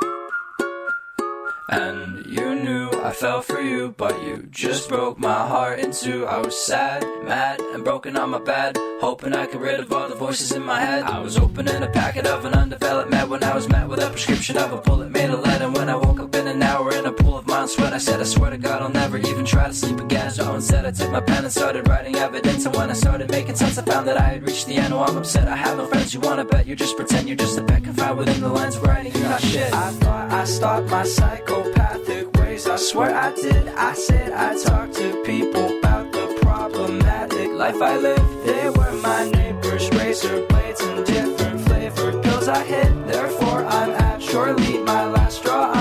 And 1.72 2.26
you 2.26 2.56
knew 2.56 2.90
I 3.04 3.12
fell 3.12 3.42
for 3.44 3.62
you, 3.62 3.94
but 3.96 4.24
you 4.24 4.48
just 4.50 4.90
broke 4.90 5.20
my 5.20 5.48
heart 5.48 5.78
in 5.80 5.92
two. 5.92 6.26
I 6.26 6.40
was 6.40 6.58
sad, 6.58 7.04
mad, 7.24 7.62
and 7.62 7.84
broken 7.84 8.18
on 8.18 8.32
my 8.32 8.40
bed. 8.40 8.76
Hoping 9.02 9.36
I 9.36 9.46
could 9.46 9.62
rid 9.62 9.80
of 9.80 9.94
all 9.94 10.10
the 10.10 10.16
voices 10.16 10.52
in 10.52 10.64
my 10.64 10.80
head. 10.80 11.04
I 11.04 11.20
was 11.20 11.38
opening 11.38 11.84
a 11.84 11.88
packet 11.88 12.26
of 12.26 12.46
an 12.46 12.54
undeveloped 12.54 13.12
med 13.12 13.30
when 13.30 13.44
I 13.44 13.54
was 13.54 13.70
met 13.70 13.88
with 13.88 14.02
a 14.02 14.10
prescription 14.10 14.58
of 14.58 14.74
a 14.74 14.78
bullet 14.78 15.12
made 15.12 15.30
of 15.30 15.42
lead. 15.42 15.62
And 15.62 15.76
when 15.76 15.90
I 15.90 15.96
woke 15.96 16.20
up 16.20 16.29
an 16.50 16.64
hour 16.64 16.94
in 16.94 17.06
a 17.06 17.12
pool 17.12 17.38
of 17.38 17.48
my 17.48 17.66
sweat, 17.66 17.94
I 17.94 17.98
said, 17.98 18.20
I 18.20 18.24
swear 18.24 18.50
to 18.50 18.58
God, 18.58 18.82
I'll 18.82 18.90
never 18.90 19.18
even 19.18 19.46
try 19.46 19.68
to 19.68 19.74
sleep 19.74 20.00
again. 20.00 20.32
So 20.32 20.56
instead, 20.56 20.86
I 20.86 20.92
took 20.92 21.12
my 21.12 21.22
pen 21.22 21.44
and 21.44 21.54
started 21.54 21.88
writing 21.88 22.16
evidence. 22.16 22.66
And 22.66 22.76
when 22.76 22.90
I 22.90 22.94
started 22.94 23.30
making 23.32 23.56
sense, 23.56 23.78
I 23.78 23.84
found 23.84 24.08
that 24.08 24.18
I 24.18 24.24
had 24.34 24.44
reached 24.44 24.68
the 24.68 24.76
end. 24.76 24.94
Oh, 24.94 25.04
I'm 25.04 25.18
upset. 25.18 25.48
I 25.48 25.56
have 25.56 25.78
no 25.78 25.86
friends. 25.86 26.14
You 26.14 26.20
wanna 26.22 26.46
bet? 26.46 26.66
You 26.66 26.76
just 26.76 26.96
pretend 26.98 27.28
you're 27.28 27.38
just 27.38 27.58
a 27.58 27.64
peck 27.64 27.84
confined 27.84 28.18
within 28.18 28.42
the 28.42 28.50
lines 28.50 28.78
writing. 28.80 29.14
Not 29.22 29.42
shit. 29.42 29.74
I 29.74 29.92
thought 29.92 30.32
I 30.32 30.44
stopped 30.46 30.90
my 30.90 31.04
psychopathic 31.04 32.34
ways. 32.38 32.68
I 32.68 32.78
swear 32.78 33.16
I 33.16 33.34
did. 33.36 33.68
I 33.70 33.94
said 33.94 34.34
I 34.34 34.58
talked 34.62 34.96
to 34.96 35.24
people 35.24 35.78
about 35.80 36.12
the 36.12 36.38
problematic 36.42 37.52
life 37.52 37.82
I 37.82 37.98
live. 37.98 38.46
They 38.46 38.70
were 38.70 38.94
my 39.02 39.30
neighbors, 39.30 39.90
razor 39.92 40.46
blades 40.48 40.82
and 40.82 41.06
different 41.06 41.62
flavored 41.68 42.24
pills 42.24 42.48
I 42.48 42.64
hit. 42.64 43.08
Therefore, 43.08 43.66
I'm 43.66 43.92
at 43.92 44.22
surely 44.22 44.80
my 44.80 45.06
last 45.06 45.38
straw. 45.38 45.79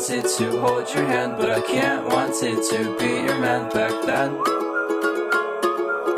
Wanted 0.00 0.24
to 0.24 0.58
hold 0.60 0.94
your 0.94 1.04
hand, 1.04 1.34
but 1.36 1.50
I 1.50 1.60
can't. 1.60 2.06
Wanted 2.06 2.62
to 2.70 2.98
be 2.98 3.04
your 3.04 3.38
man 3.38 3.68
back 3.68 3.92
then. 4.06 4.69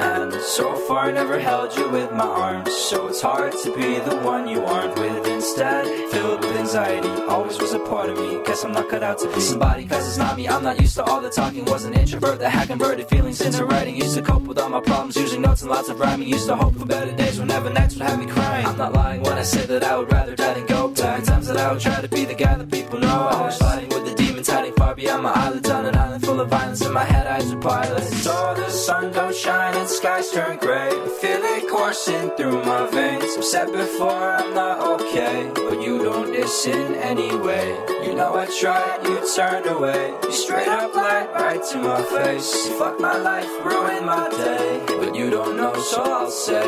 And 0.02 0.32
so 0.42 0.74
far, 0.88 1.06
I 1.06 1.12
never 1.12 1.38
held 1.38 1.76
you 1.76 1.88
with 1.88 2.10
my 2.10 2.26
arms. 2.26 2.72
So 2.72 3.06
it's 3.06 3.20
hard 3.20 3.52
to 3.62 3.74
be 3.76 4.00
the 4.00 4.16
one 4.16 4.48
you 4.48 4.64
aren't 4.64 4.98
with. 4.98 5.28
Instead, 5.28 5.84
filled 6.10 6.40
with 6.40 6.56
anxiety, 6.56 7.08
always 7.28 7.60
was 7.60 7.72
a 7.72 7.78
part 7.78 8.10
of 8.10 8.18
me. 8.18 8.42
Guess 8.44 8.64
I'm 8.64 8.72
not 8.72 8.88
cut 8.88 9.04
out 9.04 9.18
to 9.20 9.32
be 9.32 9.40
somebody, 9.40 9.86
cause 9.86 10.08
it's 10.08 10.18
not 10.18 10.36
me. 10.36 10.48
I'm 10.48 10.64
not 10.64 10.80
used 10.80 10.96
to 10.96 11.04
all 11.04 11.20
the 11.20 11.30
talking. 11.30 11.64
Was 11.66 11.84
an 11.84 11.94
introvert 11.94 12.40
that 12.40 12.50
had 12.50 12.66
converted 12.66 13.08
feelings 13.08 13.40
into 13.40 13.64
writing. 13.64 13.94
Used 13.94 14.16
to 14.16 14.22
cope 14.22 14.42
with 14.42 14.58
all 14.58 14.70
my 14.70 14.80
problems 14.80 15.14
using 15.16 15.40
notes 15.40 15.62
and 15.62 15.70
lots 15.70 15.88
of 15.88 16.00
rhyming. 16.00 16.28
Used 16.28 16.48
to 16.48 16.56
hope 16.56 16.74
for 16.74 16.86
better 16.86 17.12
days 17.12 17.38
whenever 17.38 17.70
next 17.70 17.94
would 17.94 18.02
have 18.02 18.18
me 18.18 18.26
crying. 18.26 18.66
I'm 18.66 18.76
not 18.76 18.92
lying 18.94 19.22
when 19.22 19.34
I 19.34 19.42
say 19.44 19.64
that 19.66 19.84
I 19.84 19.96
would 19.96 20.10
rather 20.10 20.34
die 20.34 20.54
than 20.54 20.66
go 20.66 20.88
back. 20.88 21.22
Times 21.22 21.46
that 21.46 21.56
I 21.56 21.70
would 21.72 21.80
try 21.80 22.00
to 22.00 22.08
be 22.08 22.24
the 22.24 22.34
guy 22.34 22.56
that 22.56 22.70
people 22.70 22.98
know. 22.98 23.28
I 23.30 23.40
was 23.42 23.56
fighting 23.56 23.88
with 23.90 24.04
the 24.04 24.14
hiding 24.48 24.74
far 24.74 24.94
beyond 24.94 25.22
my 25.22 25.32
eyelids 25.32 25.70
on 25.70 25.86
an 25.86 25.96
island 25.96 26.24
full 26.24 26.40
of 26.40 26.48
violence. 26.48 26.80
In 26.84 26.92
my 26.92 27.04
head, 27.04 27.26
eyes 27.26 27.52
are 27.52 27.60
pilots. 27.60 28.24
The 28.24 28.70
sun 28.70 29.12
don't 29.12 29.34
shine 29.34 29.76
and 29.76 29.88
skies 29.88 30.30
turn 30.30 30.58
gray. 30.58 30.88
I 30.88 31.08
feel 31.20 31.42
it 31.42 31.68
coursing 31.68 32.30
through 32.36 32.64
my 32.64 32.88
veins. 32.90 33.36
I've 33.36 33.44
said 33.44 33.72
before 33.72 34.32
I'm 34.38 34.54
not 34.54 35.00
okay, 35.00 35.50
but 35.54 35.80
you 35.82 36.02
don't 36.02 36.30
listen 36.32 36.94
anyway. 36.94 37.76
You 38.04 38.14
know 38.14 38.34
I 38.34 38.46
tried, 38.60 39.00
you 39.04 39.20
turned 39.36 39.66
away. 39.66 40.14
You 40.24 40.32
straight 40.32 40.68
up 40.68 40.94
lied 40.94 41.28
right 41.34 41.62
to 41.70 41.78
my 41.78 42.02
face. 42.02 42.66
You 42.66 42.78
fucked 42.78 43.00
my 43.00 43.16
life, 43.16 43.50
ruined 43.64 44.06
my 44.06 44.28
day, 44.30 44.84
but 44.86 45.14
you 45.14 45.30
don't 45.30 45.56
know, 45.56 45.74
so 45.74 46.02
I'll 46.02 46.30
say 46.30 46.66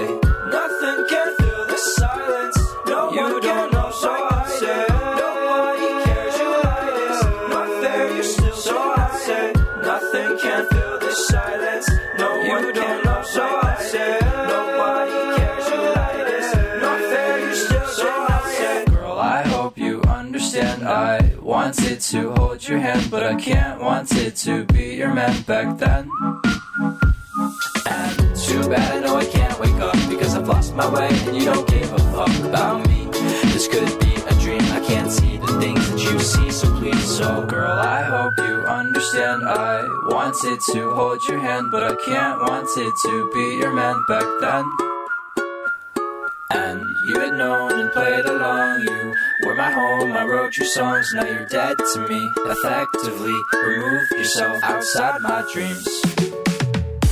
nothing 0.50 1.06
can 1.08 1.36
fill 1.38 1.66
the 1.66 1.78
silence. 1.96 2.58
No 2.86 3.12
you 3.12 3.22
one 3.22 3.40
don't 3.40 3.73
wanted 21.74 22.00
to 22.00 22.32
hold 22.34 22.68
your 22.68 22.78
hand, 22.78 23.10
but 23.10 23.24
I 23.24 23.34
can't. 23.34 23.80
Wanted 23.80 24.36
to 24.36 24.64
be 24.66 24.94
your 24.94 25.12
man 25.12 25.42
back 25.42 25.76
then. 25.78 26.08
And 27.90 28.36
too 28.36 28.68
bad 28.68 28.94
I 28.94 29.00
know 29.00 29.16
I 29.16 29.24
can't 29.24 29.58
wake 29.58 29.80
up 29.80 29.96
because 30.08 30.36
I've 30.36 30.46
lost 30.46 30.74
my 30.74 30.88
way 30.88 31.08
and 31.10 31.36
you 31.36 31.44
don't 31.44 31.66
give 31.66 31.92
a 31.92 31.98
fuck 32.12 32.38
about 32.44 32.86
me. 32.88 33.06
This 33.52 33.66
could 33.66 33.98
be 34.00 34.14
a 34.14 34.34
dream. 34.40 34.62
I 34.70 34.84
can't 34.86 35.10
see 35.10 35.36
the 35.36 35.58
things 35.60 35.90
that 35.90 36.00
you 36.00 36.18
see, 36.20 36.50
so 36.52 36.70
please, 36.78 37.04
so 37.04 37.44
girl, 37.44 37.72
I 37.72 38.02
hope 38.02 38.34
you 38.38 38.54
understand. 38.66 39.42
I 39.44 39.82
wanted 40.06 40.60
to 40.72 40.94
hold 40.94 41.26
your 41.26 41.40
hand, 41.40 41.72
but 41.72 41.82
I 41.82 41.96
can't. 42.04 42.40
Wanted 42.40 42.92
to 43.02 43.30
be 43.34 43.56
your 43.56 43.72
man 43.72 43.96
back 44.06 44.26
then. 44.40 44.93
And 46.54 46.96
you 47.02 47.18
had 47.18 47.34
known 47.34 47.80
and 47.80 47.90
played 47.92 48.24
along. 48.26 48.82
You 48.82 49.14
were 49.44 49.54
my 49.54 49.70
home. 49.72 50.12
I 50.12 50.24
wrote 50.24 50.56
your 50.56 50.66
songs. 50.66 51.12
Now 51.12 51.24
you're 51.24 51.46
dead 51.46 51.76
to 51.78 52.08
me. 52.08 52.30
Effectively 52.46 53.34
remove 53.52 54.10
yourself 54.12 54.62
outside 54.62 55.20
my 55.20 55.44
dreams. 55.52 55.86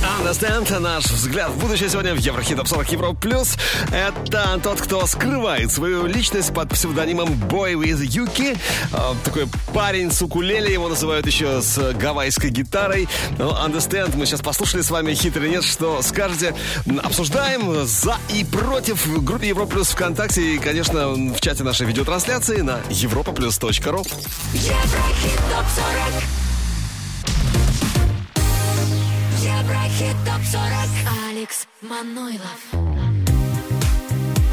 Understand, 0.03 0.79
наш 0.79 1.05
взгляд 1.05 1.51
в 1.51 1.59
будущее 1.59 1.89
сегодня 1.89 2.13
в 2.13 2.17
Еврохит 2.17 2.57
Топ 2.57 2.67
40 2.67 2.91
Европ 2.91 3.19
Плюс. 3.19 3.55
Это 3.91 4.59
тот, 4.61 4.81
кто 4.81 5.05
скрывает 5.07 5.71
свою 5.71 6.05
личность 6.05 6.53
под 6.53 6.69
псевдонимом 6.69 7.29
Boy 7.29 7.73
with 7.73 8.01
Yuki. 8.01 8.57
А, 8.91 9.15
Такой 9.23 9.47
парень 9.73 10.11
с 10.11 10.21
укулеле, 10.21 10.73
его 10.73 10.89
называют 10.89 11.25
еще 11.25 11.61
с 11.61 11.93
гавайской 11.93 12.49
гитарой. 12.49 13.07
Ну, 13.37 13.51
Understand, 13.51 14.15
мы 14.17 14.25
сейчас 14.25 14.41
послушали 14.41 14.81
с 14.81 14.91
вами 14.91 15.13
хит 15.13 15.37
или 15.37 15.47
нет, 15.47 15.63
что 15.63 16.01
скажете. 16.01 16.53
Обсуждаем 17.01 17.85
за 17.85 18.17
и 18.33 18.43
против 18.43 19.05
в 19.05 19.23
группе 19.23 19.47
Европа 19.47 19.71
Плюс 19.71 19.89
ВКонтакте 19.89 20.55
и, 20.55 20.57
конечно, 20.59 21.09
в 21.09 21.39
чате 21.39 21.63
нашей 21.63 21.87
видеотрансляции 21.87 22.61
на 22.61 22.79
europaplus.ru. 22.89 24.05
Еврохит 24.53 25.39
ТОП-40 25.49 26.42
Еврохит 29.93 30.15
ТОП-40 30.25 31.29
Алекс 31.29 31.67
Манойлов. 31.81 32.73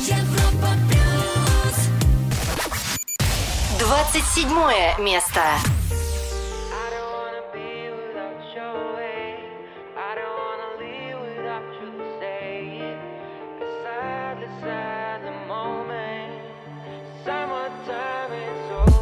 Европа 0.00 0.68
Плюс. 0.88 1.88
27 3.78 5.02
место. 5.02 5.42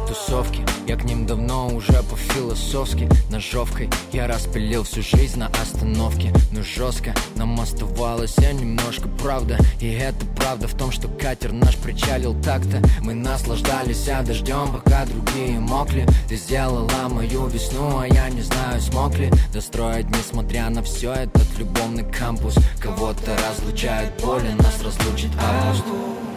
Тусовки, 0.07 0.68
я 0.89 0.95
к 0.97 1.03
ним 1.03 1.27
давно 1.27 1.67
уже 1.67 2.01
по-философски. 2.01 3.07
Ножовкой 3.29 3.91
я 4.11 4.25
распилил 4.25 4.83
всю 4.83 5.03
жизнь 5.03 5.37
на 5.37 5.45
остановке. 5.45 6.33
Но 6.51 6.63
жестко 6.63 7.13
нам 7.35 7.61
оставалось 7.61 8.35
я 8.39 8.53
немножко 8.53 9.07
правда. 9.07 9.59
И 9.79 9.87
это 9.87 10.25
правда 10.35 10.67
в 10.67 10.73
том, 10.73 10.91
что 10.91 11.07
катер 11.07 11.51
наш 11.51 11.77
причалил 11.77 12.33
так-то. 12.41 12.81
Мы 13.01 13.13
наслаждались 13.13 14.09
а 14.09 14.23
дождем, 14.23 14.71
пока 14.73 15.05
другие 15.05 15.59
мокли. 15.59 16.07
Ты 16.27 16.37
сделала 16.37 17.07
мою 17.07 17.45
весну, 17.45 17.99
а 17.99 18.07
я 18.07 18.27
не 18.29 18.41
знаю, 18.41 18.81
смог 18.81 19.15
ли 19.15 19.31
Достроить, 19.53 20.09
несмотря 20.09 20.71
на 20.71 20.81
все, 20.81 21.13
этот 21.13 21.47
любовный 21.59 22.03
кампус 22.11 22.55
Кого-то 22.79 23.37
разлучает 23.47 24.11
боли, 24.23 24.49
нас 24.57 24.81
разлучит. 24.81 25.29
Август 25.39 26.28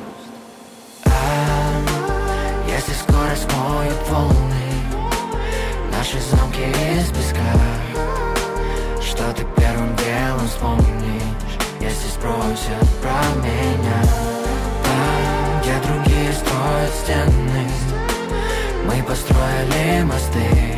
Скоро 3.22 3.36
смоют 3.36 4.08
волны. 4.08 4.72
Наши 5.92 6.18
замки 6.28 6.60
из 6.60 7.08
песка. 7.10 7.54
Что 9.00 9.32
ты 9.32 9.44
первым 9.56 9.94
делом 9.94 10.48
вспомнишь 10.48 11.22
Если 11.80 12.08
спросят 12.08 12.88
про 13.00 13.22
меня? 13.40 14.02
Там, 14.82 15.60
где 15.60 15.74
другие 15.86 16.32
строят 16.32 16.94
стены 17.04 17.68
Мы 18.86 19.02
построили 19.04 20.02
мосты. 20.02 20.76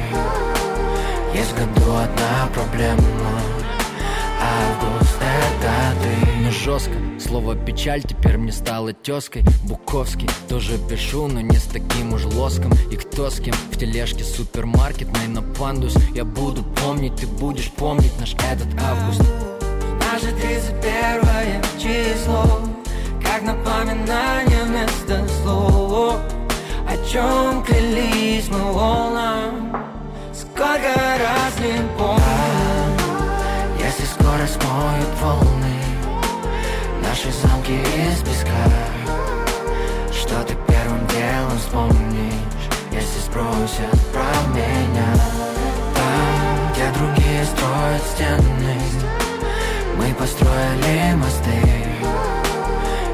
Есть 1.32 1.52
в 1.52 1.56
году 1.56 1.96
одна 1.96 2.48
проблема. 2.52 3.40
Август 4.42 5.16
это 5.16 6.02
ты 6.02 6.33
но 6.44 6.50
жестко. 6.50 6.92
Слово 7.18 7.56
печаль 7.56 8.02
теперь 8.02 8.36
мне 8.36 8.52
стало 8.52 8.92
тезкой 8.92 9.44
Буковский 9.64 10.28
тоже 10.48 10.78
пишу, 10.90 11.26
но 11.26 11.40
не 11.40 11.56
с 11.56 11.64
таким 11.64 12.12
уж 12.12 12.24
лоском. 12.24 12.72
И 12.90 12.96
кто 12.96 13.30
с 13.30 13.40
кем 13.40 13.54
в 13.72 13.78
тележке 13.78 14.24
супермаркет 14.24 15.08
на 15.28 15.42
пандус 15.42 15.96
Я 16.14 16.24
буду 16.24 16.62
помнить, 16.62 17.16
ты 17.16 17.26
будешь 17.26 17.70
помнить 17.70 18.12
наш 18.20 18.34
этот 18.34 18.68
август. 18.82 19.22
Наше 20.00 20.32
31 20.36 21.62
число 21.78 22.60
Как 23.22 23.42
напоминание 23.42 24.64
вместо 24.64 25.26
слов. 25.42 26.18
О 26.86 27.10
чем 27.10 27.64
клялись 27.64 28.48
мы 28.50 28.72
волнам 28.72 29.84
Сколько 30.34 30.94
раз 30.94 31.58
не 31.58 31.80
помню 31.96 32.20
Если 33.82 34.04
скоро 34.04 34.46
смоют 34.46 35.08
волны 35.20 35.73
Наши 37.14 37.30
замки 37.30 37.74
из 37.74 38.22
песка. 38.22 38.50
Что 40.10 40.42
ты 40.42 40.56
первым 40.66 41.06
делом 41.06 41.58
вспомнишь 41.58 42.66
Если 42.90 43.20
спросят 43.20 44.00
про 44.12 44.26
меня? 44.52 45.14
Там, 45.94 46.72
где 46.72 46.90
другие 46.98 47.44
строят 47.44 48.02
стены? 48.14 48.80
Мы 49.96 50.12
построили 50.14 51.14
мосты. 51.14 51.62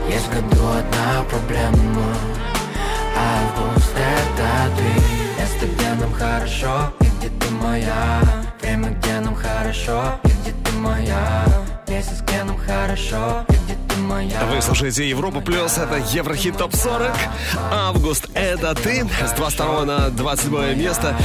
Есть 0.09 0.29
в 0.29 0.31
году 0.31 0.67
одна 0.79 1.23
проблема. 1.29 2.15
Август 3.19 3.95
это 3.95 4.79
ты. 4.79 5.43
Место, 5.43 5.67
где 5.67 5.93
нам 6.01 6.13
хорошо 6.15 6.91
И 7.01 7.05
где 7.19 7.29
ты 7.29 7.51
моя. 7.51 8.23
Время, 8.63 8.93
где 8.93 9.21
нам 9.21 9.35
хорошо 9.35 10.19
И 10.25 10.29
где 10.29 10.53
ты 10.53 10.73
моя 10.79 11.45
Месяц, 11.91 12.21
где 12.23 12.45
нам 12.45 12.57
хорошо 12.57 13.45
Вы 13.99 14.63
слушаете 14.63 15.09
Европа 15.09 15.41
Плюс, 15.41 15.77
это 15.77 15.97
Еврохит 16.13 16.57
Топ 16.57 16.73
40. 16.73 17.11
Август, 17.73 18.29
это 18.35 18.77
ты. 18.77 19.05
С 19.27 19.33
22 19.33 19.85
на 19.85 20.11
27 20.11 20.77
место. 20.77 21.17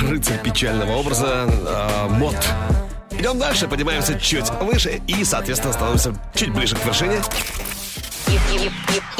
Рыцарь 0.00 0.40
печального 0.42 0.92
образа. 0.96 1.46
э, 1.46 2.08
мод. 2.12 2.34
Идем 3.10 3.38
дальше, 3.38 3.68
поднимаемся 3.68 4.18
чуть 4.18 4.48
выше 4.62 5.02
и, 5.06 5.22
соответственно, 5.22 5.74
становимся 5.74 6.14
чуть 6.34 6.50
ближе 6.50 6.76
к 6.76 6.86
вершине. 6.86 7.20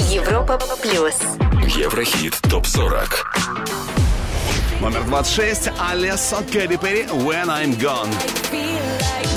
Европа 0.08 0.58
плюс. 0.80 1.16
Еврохит 1.76 2.38
ТОП-40. 2.48 3.06
Номер 4.80 5.04
26. 5.04 5.68
Алессо 5.78 6.38
Кэрри 6.50 6.76
Перри 6.76 7.02
«When 7.02 7.48
I'm 7.48 7.78
Gone». 7.78 9.35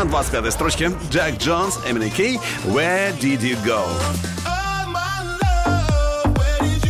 На 0.00 0.06
25 0.06 0.50
строчке 0.50 0.92
Джек 1.10 1.36
Джонс, 1.38 1.78
Эмили 1.86 2.08
Кей 2.08 2.40
«Where 2.64 3.14
Did 3.20 3.42
You 3.42 3.62
Go?». 3.62 3.84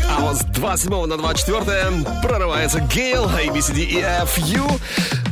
А 0.08 0.20
вот 0.20 0.36
с 0.36 0.44
27 0.44 1.06
на 1.06 1.16
24 1.16 2.04
прорывается 2.22 2.78
Гейл, 2.78 3.24
ABCD 3.24 3.80
и 3.80 4.00
FU. 4.00 4.80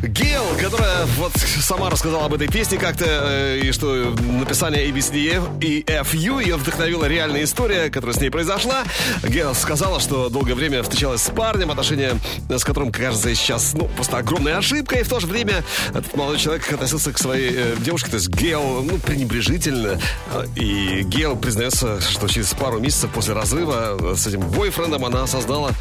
Гейл, 0.02 0.44
которая 0.60 1.06
вот 1.16 1.32
сама 1.36 1.90
рассказала 1.90 2.26
об 2.26 2.34
этой 2.34 2.46
песне 2.46 2.78
как-то, 2.78 3.04
э, 3.06 3.60
и 3.64 3.72
что 3.72 4.14
написание 4.20 4.88
ABCD 4.88 5.58
и 5.60 5.82
FU 5.82 6.40
ее 6.40 6.56
вдохновила 6.56 7.06
реальная 7.06 7.42
история, 7.44 7.90
которая 7.90 8.14
с 8.16 8.20
ней 8.20 8.30
произошла. 8.30 8.84
Гейл 9.24 9.54
сказала, 9.54 9.98
что 9.98 10.28
долгое 10.28 10.54
время 10.54 10.82
встречалась 10.82 11.22
с 11.22 11.30
парнем, 11.30 11.70
отношения 11.70 12.12
с 12.48 12.64
которым, 12.64 12.92
кажется, 12.92 13.34
сейчас, 13.34 13.74
ну, 13.74 13.88
просто 13.88 14.18
огромная 14.18 14.58
ошибка, 14.58 14.96
и 14.98 15.02
в 15.02 15.08
то 15.08 15.18
же 15.18 15.26
время 15.26 15.64
этот 15.90 16.14
молодой 16.14 16.38
человек 16.38 16.72
относился 16.72 17.12
к 17.12 17.18
своей 17.18 17.50
э, 17.52 17.74
девушке, 17.80 18.10
то 18.10 18.16
есть 18.16 18.28
Гейл, 18.28 18.82
ну, 18.84 18.98
пренебрежительно. 18.98 19.98
Э, 20.32 20.44
И 20.54 21.02
Гейл 21.02 21.34
признается, 21.36 22.00
что 22.00 22.28
через 22.28 22.54
пару 22.54 22.78
месяцев 22.78 23.10
после 23.10 23.34
разрыва 23.34 24.14
с 24.14 24.26
этим 24.26 24.40
бойфрендом 24.40 25.04
она 25.04 25.24
осознала, 25.24 25.72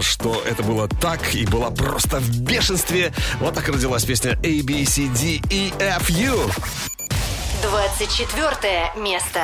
что 0.00 0.42
это 0.48 0.62
было 0.62 0.88
так, 0.88 1.34
и 1.34 1.44
была 1.46 1.70
просто 1.70 2.20
в 2.20 2.40
бешенстве. 2.40 3.12
Вот 3.39 3.53
так 3.53 3.67
и 3.69 3.71
родилась 3.71 4.05
песня 4.05 4.37
A, 4.43 4.61
B, 4.61 4.85
C, 4.85 5.09
D, 5.09 5.41
E, 5.49 5.71
F, 5.79 6.09
U. 6.09 6.49
24 7.61 8.93
место. 8.95 9.41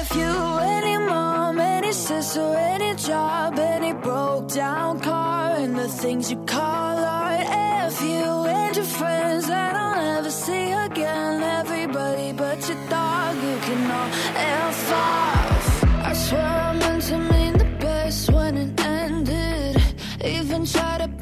If 0.00 0.16
you 0.16 0.58
any 0.60 0.96
mom, 0.98 1.60
any 1.60 1.92
sister, 1.92 2.54
any 2.56 2.94
job, 2.94 3.58
any 3.58 3.92
broke 3.92 4.48
down 4.54 5.00
car, 5.00 5.56
and 5.56 5.76
the 5.76 5.88
things 5.88 6.30
you 6.30 6.38
call 6.46 6.98
art. 6.98 7.46
If 7.86 8.00
you 8.02 8.44
and 8.46 8.76
your 8.76 8.84
friends 8.84 9.46
that 9.46 9.74
I'll 9.76 9.96
never 9.96 10.30
see 10.30 10.72
again, 10.72 11.42
everybody 11.42 12.32
but 12.32 12.58
your 12.68 12.78
dog, 12.88 13.36
you 13.36 13.58
can 13.66 13.90
all 13.90 14.10
F 14.36 14.92
off. 14.92 15.84
I 16.04 16.12
swear 16.14 16.42
I 16.42 16.72
meant 16.74 17.02
to 17.04 17.18
mean 17.18 17.58
the 17.58 17.64
best 17.80 18.30
when 18.30 18.56
it 18.56 18.80
ended. 18.84 19.82
Even 20.24 20.64
tried 20.64 21.00
to 21.02 21.08
bite 21.08 21.21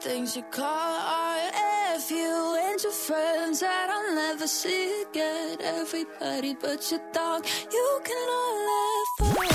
things 0.00 0.36
you 0.36 0.42
call 0.50 0.64
art. 0.66 1.52
F 1.96 2.10
you 2.10 2.56
and 2.62 2.82
your 2.82 2.92
friends 2.92 3.60
that 3.60 3.90
I'll 3.90 4.14
never 4.14 4.46
see 4.46 5.02
again. 5.02 5.58
Everybody 5.60 6.54
but 6.54 6.90
your 6.90 7.00
dog, 7.12 7.44
you 7.72 8.00
can 8.04 8.28
all 8.28 8.56
laugh. 8.70 9.48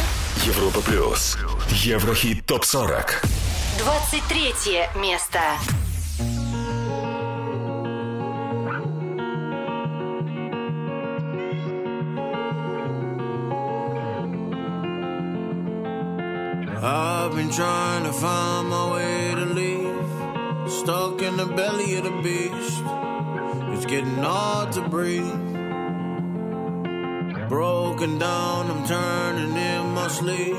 Европа 0.46 0.82
плюс. 0.82 1.38
Еврохит 1.70 2.46
топ 2.46 2.66
40. 2.66 3.22
23 3.80 4.90
место. 4.96 5.40
I've 16.86 17.34
been 17.34 17.50
trying 17.50 18.04
to 18.04 18.12
find 18.12 18.70
my 18.70 18.92
way. 18.94 19.13
Stuck 20.80 21.22
in 21.22 21.38
the 21.38 21.46
belly 21.46 21.96
of 21.96 22.04
the 22.04 22.22
beast. 22.22 22.84
It's 23.74 23.86
getting 23.86 24.18
hard 24.18 24.74
to 24.74 24.82
breathe. 24.90 25.40
Broken 27.48 28.18
down, 28.18 28.72
I'm 28.72 28.86
turning 28.86 29.56
in 29.56 29.92
my 29.94 30.08
sleep. 30.08 30.56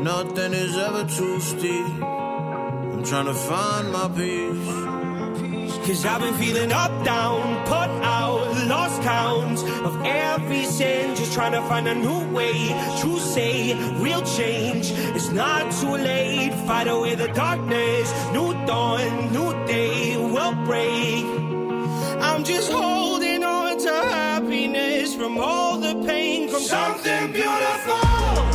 Nothing 0.00 0.52
is 0.52 0.76
ever 0.76 1.04
too 1.04 1.40
steep. 1.40 2.02
I'm 2.02 3.02
trying 3.02 3.26
to 3.26 3.34
find 3.34 3.90
my 3.90 4.08
peace. 4.08 4.93
Cause 5.84 6.06
I've 6.06 6.22
been 6.22 6.32
feeling 6.34 6.72
up, 6.72 7.04
down, 7.04 7.62
put 7.66 7.90
out, 8.02 8.66
lost 8.66 9.02
count 9.02 9.58
of 9.84 10.02
every 10.02 10.64
sin. 10.64 11.14
Just 11.14 11.34
trying 11.34 11.52
to 11.52 11.60
find 11.68 11.86
a 11.86 11.94
new 11.94 12.26
way 12.32 12.68
to 13.02 13.18
say 13.18 13.74
real 14.00 14.22
change. 14.22 14.92
It's 15.14 15.30
not 15.30 15.70
too 15.72 15.94
late, 15.94 16.54
fight 16.66 16.88
away 16.88 17.16
the 17.16 17.28
darkness. 17.28 18.10
New 18.32 18.54
dawn, 18.64 19.30
new 19.30 19.52
day 19.66 20.16
will 20.16 20.54
break. 20.64 21.26
I'm 22.22 22.44
just 22.44 22.72
holding 22.72 23.44
on 23.44 23.76
to 23.76 23.92
happiness 23.92 25.14
from 25.14 25.36
all 25.36 25.76
the 25.76 26.02
pain 26.06 26.48
from 26.48 26.60
something 26.60 27.30
beautiful. 27.30 28.53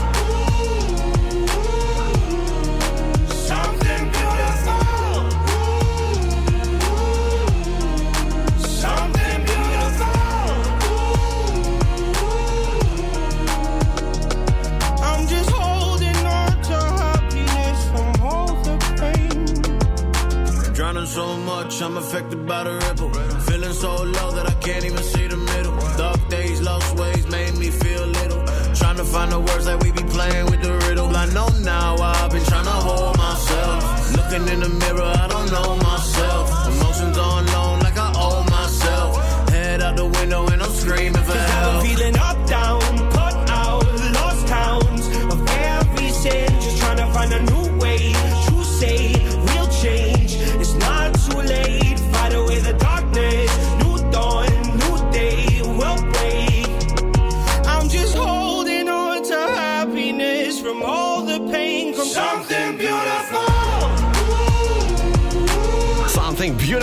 I'm 21.82 21.96
affected 21.96 22.46
by 22.46 22.66
the 22.66 22.74
ripple. 22.74 23.10
Feeling 23.48 23.72
so 23.72 24.04
low 24.04 24.32
that 24.32 24.46
I 24.46 24.54
can't 24.56 24.84
even 24.84 25.02
see 25.02 25.28
the 25.28 25.38
middle. 25.38 25.76
Dark 25.98 26.20
days, 26.28 26.62
lost 26.62 26.96
ways 26.98 27.26
made 27.28 27.56
me 27.56 27.70
feel 27.70 28.06
little. 28.06 28.44
Trying 28.76 28.98
to 28.98 29.06
find 29.06 29.32
the 29.32 29.40
words 29.40 29.66
that 29.66 29.82
we 29.82 29.92
be 29.92 30.04
playing 30.04 30.46
with 30.48 30.62
the 30.62 30.74
riddle. 30.88 31.16
I 31.16 31.26
know 31.28 31.48
now 31.64 31.96
I've 31.96 32.32
been 32.32 32.44
trying 32.44 32.66
to 32.66 32.80
hold 32.88 33.18
myself. 33.18 34.12
Looking 34.18 34.48
in 34.54 34.60
the 34.60 34.70
mirror, 34.70 35.12
I 35.24 35.28
don't 35.30 35.52
know 35.52 35.76
myself. 35.78 36.68
Emotions 36.68 37.18
on 37.18 37.46
loan 37.48 37.80
like 37.80 37.98
I 37.98 38.12
owe 38.14 38.44
myself. 38.50 39.50
Head 39.50 39.82
out 39.82 39.96
the 39.96 40.06
window 40.06 40.48
and 40.48 40.62
I'm 40.62 40.72
screaming 40.72 41.24
for 41.24 41.49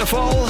Beautiful. 0.07 0.49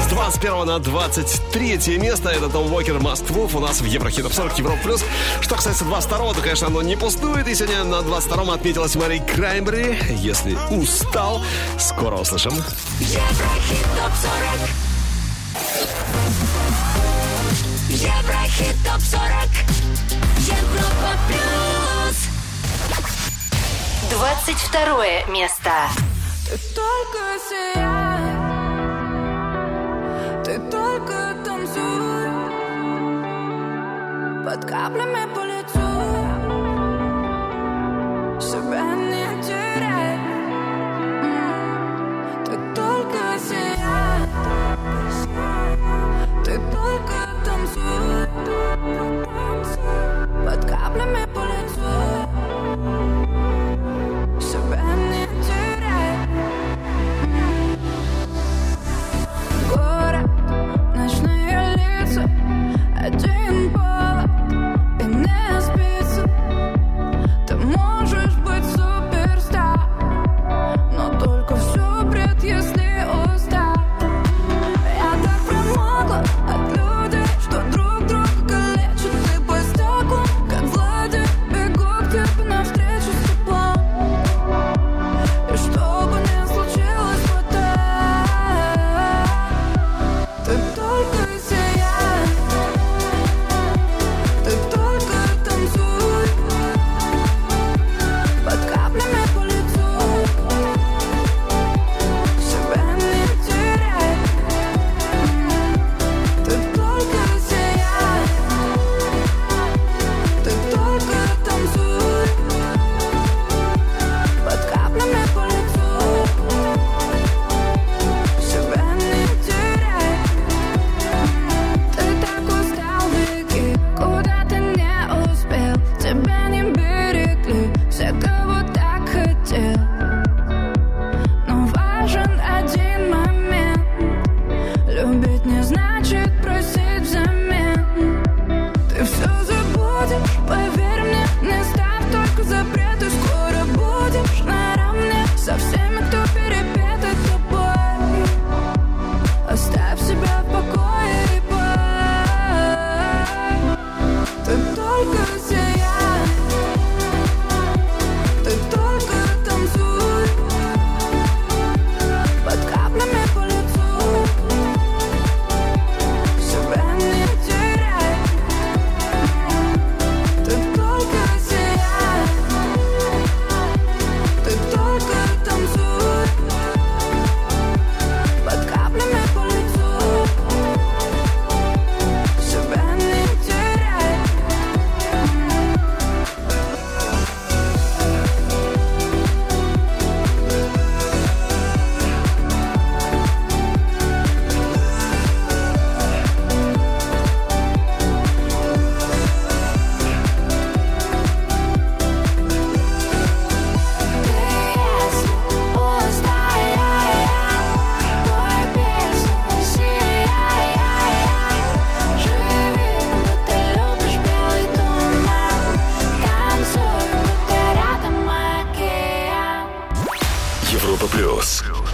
С 0.00 0.06
21 0.06 0.66
на 0.66 0.78
23 0.80 1.98
место 1.98 2.30
это 2.30 2.48
Том 2.48 2.72
Уокер 2.72 2.98
Маст 2.98 3.24
у 3.30 3.60
нас 3.60 3.80
в 3.80 3.84
Еврохит 3.84 4.24
Топ 4.24 4.32
40 4.32 4.58
Европа 4.58 4.82
Плюс. 4.82 5.04
Что 5.40 5.54
касается 5.54 5.84
22 5.84 6.34
то, 6.34 6.40
конечно, 6.40 6.66
оно 6.66 6.82
не 6.82 6.96
пустует. 6.96 7.46
И 7.46 7.54
сегодня 7.54 7.84
на 7.84 8.00
22-м 8.00 8.50
отметилась 8.50 8.96
Мари 8.96 9.18
Краймбери. 9.18 9.96
Если 10.10 10.56
устал, 10.70 11.40
скоро 11.78 12.16
услышим. 12.16 12.52
Еврохит 12.98 13.86
топ 13.96 14.12
40. 14.12 14.70
Еврохит 17.90 18.76
топ 18.84 19.00
40. 19.00 19.22
Европа 20.38 21.12
плюс. 21.28 22.16
22 24.10 25.32
место. 25.32 25.70
Ты 26.52 26.58
только 26.74 27.38
сияй, 27.48 28.31
ты 30.52 30.58
только 30.70 31.34
танцуй. 31.44 32.28
Под 34.44 34.64
каплями 34.66 35.34
по 35.34 35.51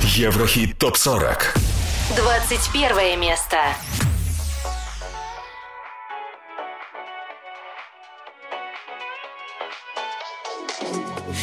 Еврохит 0.02 0.76
ТОП-40. 0.78 1.38
21 2.14 3.16
место. 3.16 3.56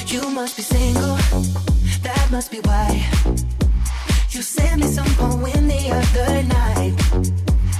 You 0.07 0.29
must 0.29 0.55
be 0.55 0.61
single, 0.61 1.17
that 2.03 2.27
must 2.31 2.51
be 2.51 2.59
why. 2.59 3.03
You 4.29 4.41
sent 4.43 4.81
me 4.81 4.87
some 4.87 5.07
poem 5.15 5.67
the 5.67 5.89
other 5.91 6.43
night. 6.43 6.93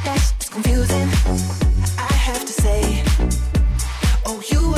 That's 0.04 0.50
confusing, 0.50 1.10
I 2.00 2.14
have 2.14 2.44
to 2.46 2.54
say. 2.64 3.04
Oh, 4.26 4.42
you 4.52 4.75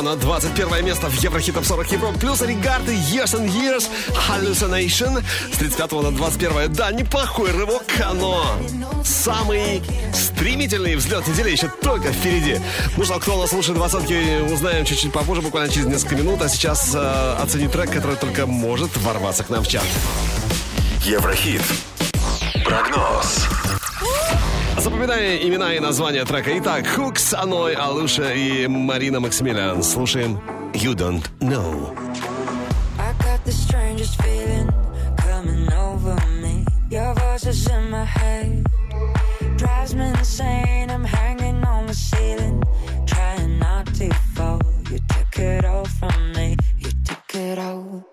35 0.00 0.02
на 0.02 0.16
21 0.16 0.84
место 0.84 1.08
в 1.08 1.14
Еврохит 1.22 1.54
Топ 1.54 1.64
40 1.64 1.92
Европа. 1.92 2.18
Плюс 2.18 2.40
Регарды 2.42 2.94
Years 2.94 3.38
and 3.38 3.48
Years 3.48 3.88
Hallucination. 4.28 5.22
С 5.52 5.58
35 5.58 5.92
на 5.92 6.10
21 6.12 6.72
Да, 6.72 6.90
неплохой 6.90 7.50
рывок, 7.50 7.84
но 8.14 8.44
самый 9.04 9.82
стремительный 10.12 10.96
взлет 10.96 11.26
недели 11.28 11.50
еще 11.50 11.68
только 11.82 12.12
впереди. 12.12 12.60
Ну 12.96 13.04
что, 13.04 13.18
кто 13.18 13.36
нас 13.36 13.50
слушает 13.50 13.76
двадцатки, 13.76 14.42
узнаем 14.52 14.84
чуть-чуть 14.84 15.12
попозже, 15.12 15.42
буквально 15.42 15.72
через 15.72 15.86
несколько 15.86 16.16
минут. 16.16 16.42
А 16.42 16.48
сейчас 16.48 16.92
э, 16.94 17.36
оцени 17.42 17.68
трек, 17.68 17.90
который 17.90 18.16
только 18.16 18.46
может 18.46 18.96
ворваться 18.98 19.44
к 19.44 19.50
нам 19.50 19.62
в 19.62 19.68
чат. 19.68 19.84
Еврохит. 21.04 21.62
Прогноз. 22.64 23.59
Запоминай 25.00 25.48
имена 25.48 25.74
и 25.74 25.80
названия 25.80 26.26
трека. 26.26 26.50
Итак, 26.58 26.86
Хукс, 26.86 27.32
Аной, 27.32 27.72
Алуша 27.72 28.34
и 28.34 28.66
Марина 28.66 29.18
Максимилиан. 29.18 29.82
Слушаем 29.82 30.38
You 30.74 30.94
Don't 30.94 31.24
Know. 31.40 31.96
It 45.42 45.64
all 45.64 45.86
from 45.86 46.32
me, 46.34 46.54
you 46.76 46.90
took 47.06 47.34
it 47.34 47.58
all. 47.58 48.09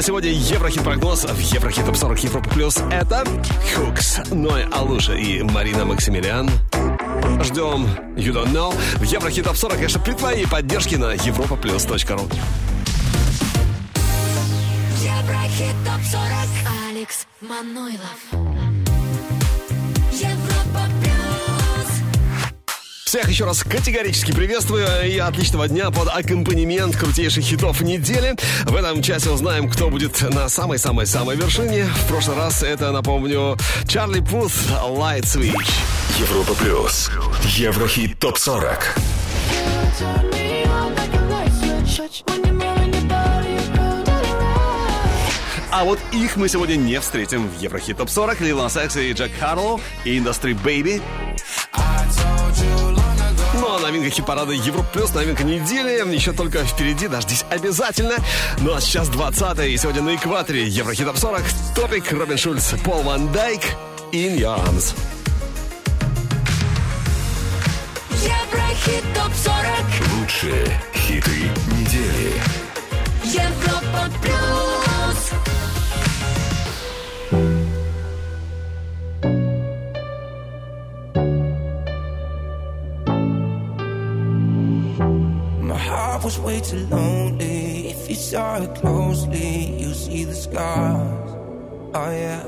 на 0.00 0.04
сегодня 0.04 0.30
Еврохит 0.30 0.82
прогноз 0.82 1.24
в 1.24 1.38
Еврохит 1.38 1.84
Топ 1.84 1.94
40 1.94 2.24
Европа 2.24 2.48
Плюс. 2.48 2.78
Это 2.90 3.22
Хукс, 3.76 4.20
Ной 4.30 4.64
Алуша 4.72 5.12
и 5.12 5.42
Марина 5.42 5.84
Максимилиан. 5.84 6.48
Ждем 7.42 7.84
You 8.16 8.32
Don't 8.32 8.50
Know 8.50 8.74
в 8.96 9.02
Еврохит 9.02 9.44
Топ 9.44 9.58
40, 9.58 9.76
конечно, 9.76 10.00
при 10.00 10.12
твоей 10.12 10.46
поддержке 10.46 10.96
на 10.96 11.12
Европа 11.12 11.54
плюс 11.56 11.84
точка 11.84 12.14
ру. 12.14 12.22
Всех 23.20 23.32
еще 23.32 23.44
раз 23.44 23.62
категорически 23.62 24.32
приветствую 24.32 24.86
и 25.04 25.18
отличного 25.18 25.68
дня 25.68 25.90
под 25.90 26.08
аккомпанемент 26.08 26.96
крутейших 26.96 27.44
хитов 27.44 27.82
недели. 27.82 28.34
В 28.64 28.74
этом 28.74 29.02
часе 29.02 29.28
узнаем, 29.28 29.68
кто 29.68 29.90
будет 29.90 30.22
на 30.22 30.48
самой-самой-самой 30.48 31.36
вершине. 31.36 31.84
В 31.84 32.08
прошлый 32.08 32.38
раз 32.38 32.62
это, 32.62 32.92
напомню, 32.92 33.58
Чарли 33.86 34.20
Пус, 34.20 34.54
Light 34.70 35.24
Switch. 35.24 35.70
Европа 36.18 36.54
Плюс. 36.54 37.10
Еврохит 37.44 38.18
ТОП-40. 38.18 38.78
А 45.70 45.84
вот 45.84 45.98
их 46.12 46.36
мы 46.36 46.48
сегодня 46.48 46.76
не 46.76 46.98
встретим 47.00 47.50
в 47.50 47.60
Еврохит 47.60 47.98
ТОП-40. 47.98 48.42
Лила 48.42 48.70
Секс 48.70 48.96
и 48.96 49.12
Джек 49.12 49.30
Харлоу 49.38 49.78
и 50.06 50.18
Industry 50.18 50.58
Baby 50.64 51.02
новинка 53.90 54.10
хит-парада 54.10 54.52
Европа 54.52 54.88
Плюс, 54.92 55.12
новинка 55.14 55.42
недели. 55.42 56.14
Еще 56.14 56.32
только 56.32 56.64
впереди, 56.64 57.08
дождись 57.08 57.44
обязательно. 57.50 58.14
Ну 58.58 58.72
а 58.72 58.80
сейчас 58.80 59.08
20 59.08 59.58
и 59.66 59.76
сегодня 59.76 60.02
на 60.02 60.14
экваторе 60.14 60.68
Еврохит 60.68 61.06
Топ 61.06 61.18
40, 61.18 61.42
Топик, 61.74 62.12
Робин 62.12 62.38
Шульц, 62.38 62.74
Пол 62.84 63.02
Ван 63.02 63.32
Дайк, 63.32 63.62
In 64.12 64.38
Your 64.38 64.64
Arms. 64.64 64.94
Еврохит 68.12 69.02
Топ 69.12 69.32
40 69.34 70.20
Лучшие 70.20 70.80
хиты 70.94 71.50
недели 71.76 72.40
Европа 73.24 74.08
Плюс 74.22 74.69
was 86.30 86.38
way 86.40 86.60
too 86.60 86.86
lonely. 86.86 87.88
If 87.88 88.08
you 88.08 88.14
saw 88.14 88.62
it 88.62 88.72
closely, 88.76 89.80
you 89.80 89.92
see 89.94 90.22
the 90.24 90.34
scars. 90.34 91.30
Oh 91.94 92.10
yeah. 92.24 92.44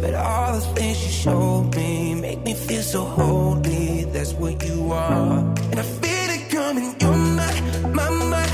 But 0.00 0.14
all 0.14 0.54
the 0.54 0.60
things 0.74 1.04
you 1.04 1.12
showed 1.12 1.74
me 1.76 2.14
make 2.14 2.40
me 2.42 2.54
feel 2.54 2.82
so 2.82 3.04
holy. 3.04 4.04
That's 4.04 4.32
what 4.32 4.64
you 4.64 4.92
are, 4.92 5.38
and 5.70 5.78
I 5.78 5.86
feel 6.00 6.28
it 6.36 6.44
coming. 6.50 6.96
You're 7.00 7.22
my, 7.40 7.52
my, 7.98 8.08
my. 8.32 8.46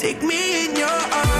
Take 0.00 0.22
me 0.22 0.64
in 0.64 0.76
your 0.76 0.88
arms. 0.88 1.39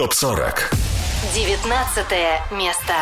ТОП-40. 0.00 0.72
19 1.34 2.52
место. 2.52 2.94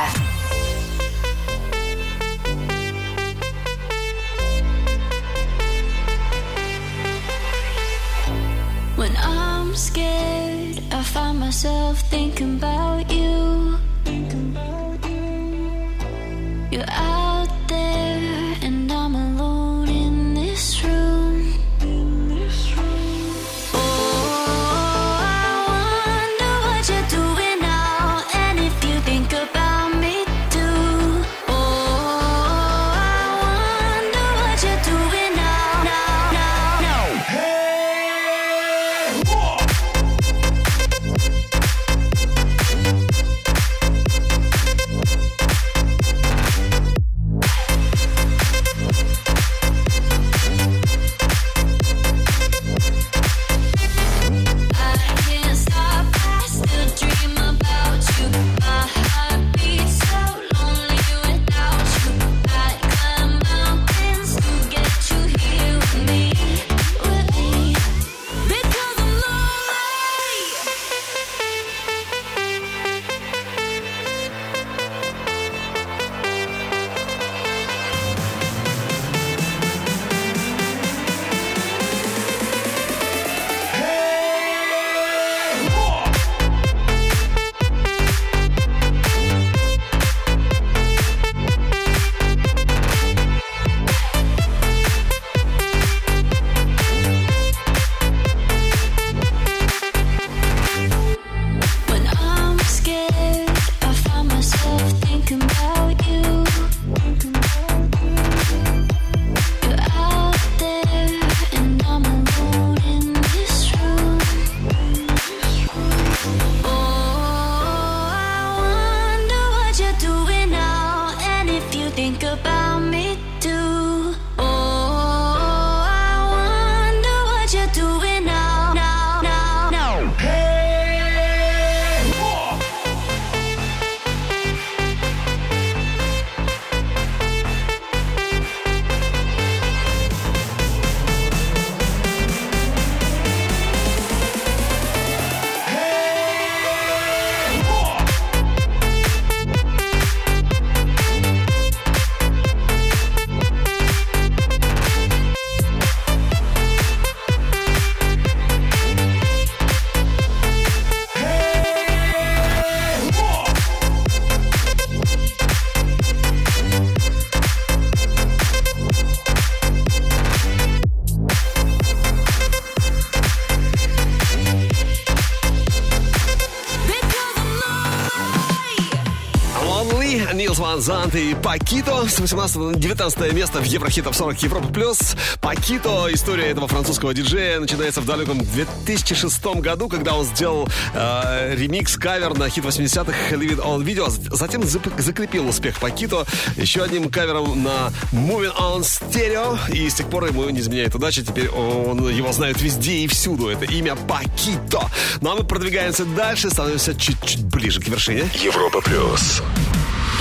И 181.14 181.34
Пакито 181.42 182.06
с 182.08 182.18
18 182.18 182.56
на 182.56 182.74
19 182.74 183.32
место 183.32 183.60
в 183.60 183.64
Еврохит 183.64 184.04
Топ 184.04 184.14
40 184.14 184.42
Европа 184.42 184.68
Плюс. 184.68 185.16
Пакито, 185.40 186.08
история 186.12 186.46
этого 186.48 186.68
французского 186.68 187.14
диджея 187.14 187.60
начинается 187.60 188.00
в 188.00 188.06
далеком 188.06 188.40
2006 188.44 189.44
году, 189.60 189.88
когда 189.88 190.14
он 190.14 190.24
сделал 190.26 190.68
э, 190.94 191.54
ремикс, 191.56 191.96
кавер 191.96 192.36
на 192.36 192.48
хит 192.50 192.64
80-х 192.64 193.34
Leave 193.34 193.56
It 193.56 193.64
On 193.64 193.82
Video, 193.82 194.10
затем 194.34 194.62
зап- 194.62 195.00
закрепил 195.00 195.48
успех 195.48 195.78
Пакито 195.78 196.26
еще 196.56 196.82
одним 196.82 197.10
кавером 197.10 197.62
на 197.62 197.90
Moving 198.12 198.54
On 198.58 198.80
Stereo, 198.80 199.58
и 199.72 199.88
с 199.88 199.94
тех 199.94 200.08
пор 200.10 200.26
ему 200.26 200.48
не 200.50 200.60
изменяет 200.60 200.94
удача, 200.94 201.22
теперь 201.22 201.48
он 201.48 202.08
его 202.08 202.32
знают 202.32 202.60
везде 202.60 202.98
и 202.98 203.06
всюду, 203.06 203.48
это 203.48 203.64
имя 203.64 203.96
Пакито. 203.96 204.82
Ну 205.20 205.30
а 205.30 205.36
мы 205.36 205.44
продвигаемся 205.44 206.04
дальше, 206.04 206.50
становимся 206.50 206.94
чуть-чуть 206.94 207.44
ближе 207.44 207.80
к 207.80 207.88
вершине. 207.88 208.28
Европа 208.34 208.80
Плюс. 208.80 209.42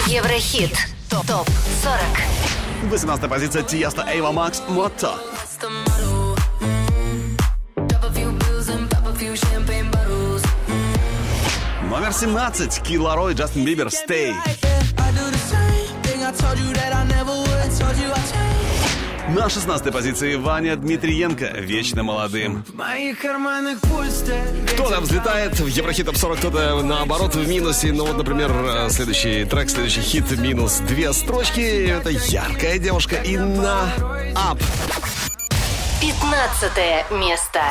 Еврохит. 0.08 0.72
Топ 1.10 1.26
40. 1.84 2.92
18 2.92 3.30
позиция 3.30 3.62
Тиеста 3.62 4.06
Эйва 4.08 4.32
Макс 4.32 4.62
Мотто. 4.70 5.16
Номер 11.90 12.14
17 12.14 12.82
Кид 12.84 13.00
Ларой 13.02 13.34
Джастин 13.34 13.66
Бибер 13.66 13.88
Stay. 13.88 14.34
На 19.38 19.50
16 19.50 19.94
позиции 19.94 20.34
Ваня 20.34 20.76
Дмитриенко 20.76 21.46
Вечно 21.60 22.02
молодым. 22.02 22.64
В 22.68 22.74
моих 22.74 23.20
карманах 23.20 23.80
пусто. 23.82 24.36
Кто-то 24.74 25.00
взлетает 25.00 25.60
в 25.60 25.68
Еврохит 25.68 26.08
Топ 26.08 26.18
40, 26.18 26.40
кто-то 26.40 26.82
наоборот 26.82 27.36
в 27.36 27.48
минусе. 27.48 27.92
Ну 27.94 28.08
вот, 28.08 28.18
например, 28.18 28.52
следующий 28.90 29.46
трек, 29.46 29.70
следующий 29.70 30.02
хит 30.02 30.32
минус 30.40 30.80
две 30.80 31.14
строчки. 31.14 31.88
Это 31.88 32.10
яркая 32.10 32.80
девушка 32.80 33.18
и 33.18 33.38
на 33.38 33.84
ап. 34.34 34.58
15 36.02 37.12
место. 37.12 37.62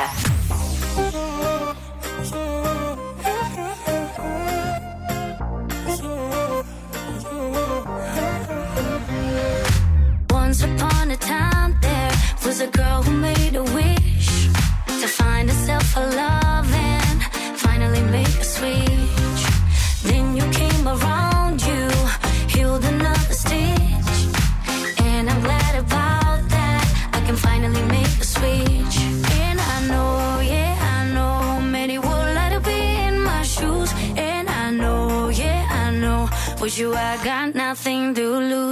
I 37.19 37.25
got 37.25 37.55
nothing 37.55 38.15
to 38.15 38.29
lose. 38.29 38.66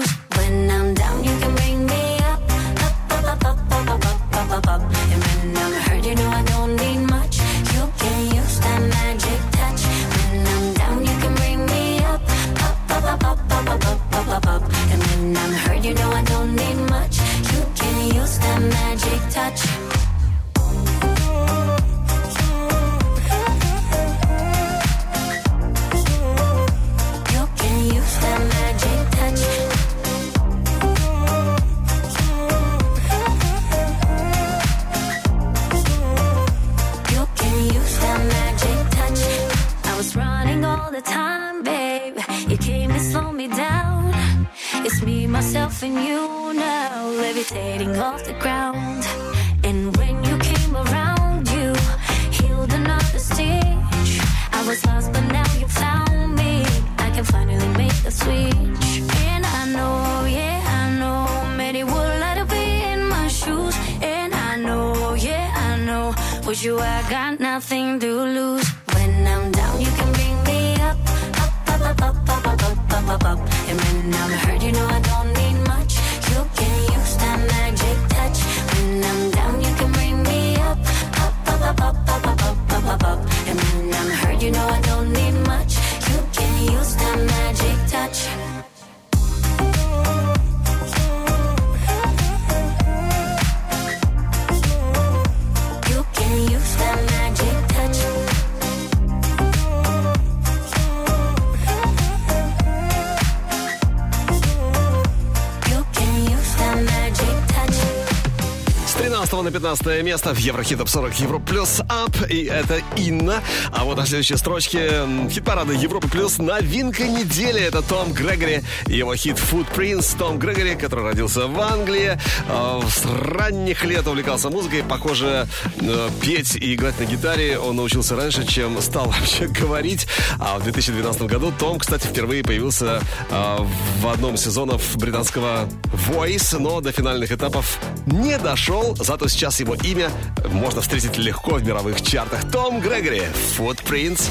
15 109.64 110.04
место 110.04 110.34
в 110.34 110.38
Еврохит 110.38 110.76
Топ 110.76 110.90
40 110.90 111.20
Европа 111.20 111.46
Плюс 111.46 111.80
Ап. 111.88 112.30
И 112.30 112.44
это 112.44 112.82
Инна. 112.98 113.42
А 113.72 113.84
вот 113.84 113.96
на 113.96 114.04
следующей 114.04 114.36
строчке 114.36 115.06
хит-парада 115.30 115.72
Европа 115.72 116.06
Плюс 116.06 116.36
новинка 116.36 117.08
недели. 117.08 117.62
Это 117.62 117.80
Том 117.80 118.12
Грегори 118.12 118.62
его 118.86 119.16
хит 119.16 119.38
Footprints. 119.38 120.18
Том 120.18 120.38
Грегори, 120.38 120.74
который 120.74 121.06
родился 121.06 121.46
в 121.46 121.58
Англии. 121.58 122.18
э, 122.46 122.80
С 122.86 123.06
ранних 123.06 123.84
лет 123.86 124.06
увлекался 124.06 124.50
музыкой. 124.50 124.84
Похоже, 124.86 125.48
э, 125.80 126.10
петь 126.20 126.56
и 126.56 126.74
играть 126.74 127.00
на 127.00 127.04
гитаре 127.04 127.58
он 127.58 127.76
научился 127.76 128.16
раньше, 128.16 128.46
чем 128.46 128.78
стал 128.82 129.06
вообще 129.18 129.46
говорить. 129.46 130.06
А 130.38 130.58
в 130.58 130.64
2012 130.64 131.22
году 131.22 131.54
Том, 131.58 131.78
кстати, 131.78 132.06
впервые 132.06 132.44
появился 132.44 133.00
э, 133.30 133.56
в 134.02 134.08
одном 134.08 134.34
из 134.34 134.42
сезонов 134.42 134.94
британского 134.98 135.66
Voice, 136.10 136.58
но 136.58 136.82
до 136.82 136.92
финальных 136.92 137.32
этапов 137.32 137.78
не 138.06 138.38
дошел. 138.38 138.96
Зато 138.96 139.28
сейчас 139.28 139.60
его 139.60 139.74
имя 139.74 140.10
можно 140.50 140.80
встретить 140.80 141.16
легко 141.18 141.56
в 141.56 141.64
мировых 141.64 142.02
чартах. 142.02 142.50
Том 142.50 142.80
Грегори, 142.80 143.22
Footprints. 143.56 144.30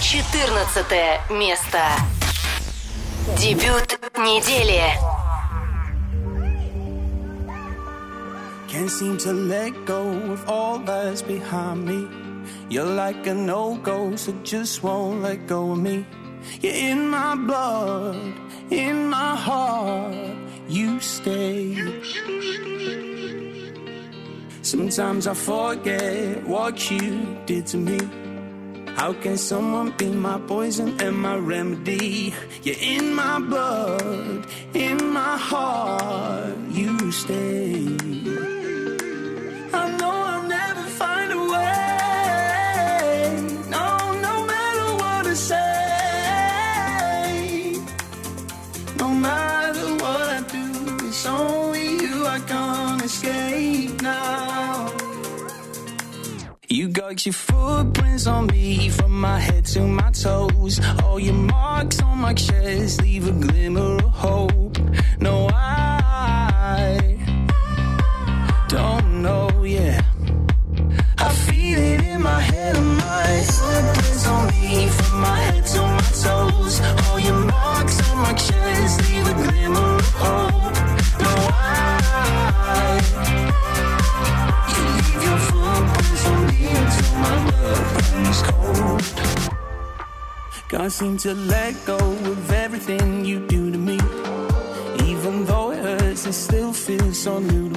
14 0.00 1.30
место. 1.30 1.80
Дебют 3.38 3.98
недели. 4.16 4.82
Can't 8.68 8.90
seem 8.90 9.16
to 9.18 9.32
let 9.32 9.72
go 9.86 10.02
of 10.32 10.48
all 10.48 10.78
that's 10.78 11.22
behind 11.22 11.84
me. 11.86 12.08
You're 12.68 12.84
like 12.84 13.26
a 13.26 13.34
no-go, 13.34 14.14
so 14.16 14.32
just 14.42 14.82
won't 14.82 15.22
let 15.22 15.46
go 15.46 15.72
of 15.72 15.78
me. 15.78 16.04
You're 16.60 16.74
in 16.74 17.08
my 17.08 17.34
blood, 17.34 18.34
in 18.70 19.08
my 19.08 19.34
heart, 19.34 20.14
you 20.68 21.00
stay. 21.00 21.76
Sometimes 24.66 25.28
I 25.28 25.34
forget 25.34 26.44
what 26.44 26.90
you 26.90 27.38
did 27.46 27.68
to 27.68 27.76
me. 27.76 28.00
How 28.96 29.12
can 29.12 29.36
someone 29.36 29.92
be 29.92 30.10
my 30.10 30.40
poison 30.40 31.00
and 31.00 31.16
my 31.16 31.36
remedy? 31.36 32.34
You're 32.64 32.74
in 32.80 33.14
my 33.14 33.38
blood, 33.38 34.44
in 34.74 35.12
my 35.12 35.38
heart, 35.38 36.58
you 36.70 37.12
stay. 37.12 38.25
Got 57.06 57.24
your 57.24 57.34
footprints 57.34 58.26
on 58.26 58.46
me 58.48 58.88
from 58.88 59.20
my 59.20 59.38
head 59.38 59.64
to 59.66 59.80
my 59.86 60.10
toes. 60.10 60.80
All 61.04 61.20
your 61.20 61.34
marks 61.34 62.02
on 62.02 62.18
my 62.18 62.34
chest 62.34 63.00
leave 63.00 63.28
a 63.28 63.30
glimmer 63.30 63.98
of 63.98 64.10
hope. 64.10 64.76
No, 65.20 65.46
I 65.54 65.75
Can't 90.86 90.92
seem 90.92 91.16
to 91.16 91.34
let 91.34 91.74
go 91.84 91.96
of 91.96 92.52
everything 92.52 93.24
you 93.24 93.44
do 93.48 93.72
to 93.72 93.76
me. 93.76 93.98
Even 95.10 95.44
though 95.44 95.72
it 95.72 95.82
hurts, 95.82 96.26
it 96.26 96.32
still 96.32 96.72
feels 96.72 97.18
so 97.18 97.40
new 97.40 97.75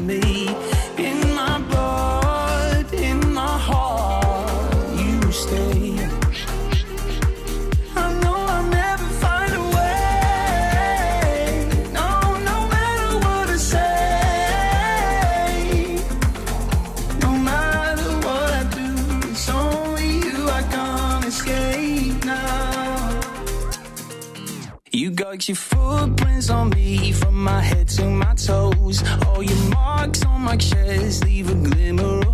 on 26.49 26.69
me 26.69 27.11
from 27.11 27.43
my 27.43 27.61
head 27.61 27.87
to 27.87 28.05
my 28.05 28.33
toes. 28.35 29.03
All 29.27 29.43
your 29.43 29.69
marks 29.69 30.23
on 30.25 30.41
my 30.41 30.57
chest 30.57 31.23
leave 31.25 31.49
a 31.49 31.55
glimmer 31.55 32.28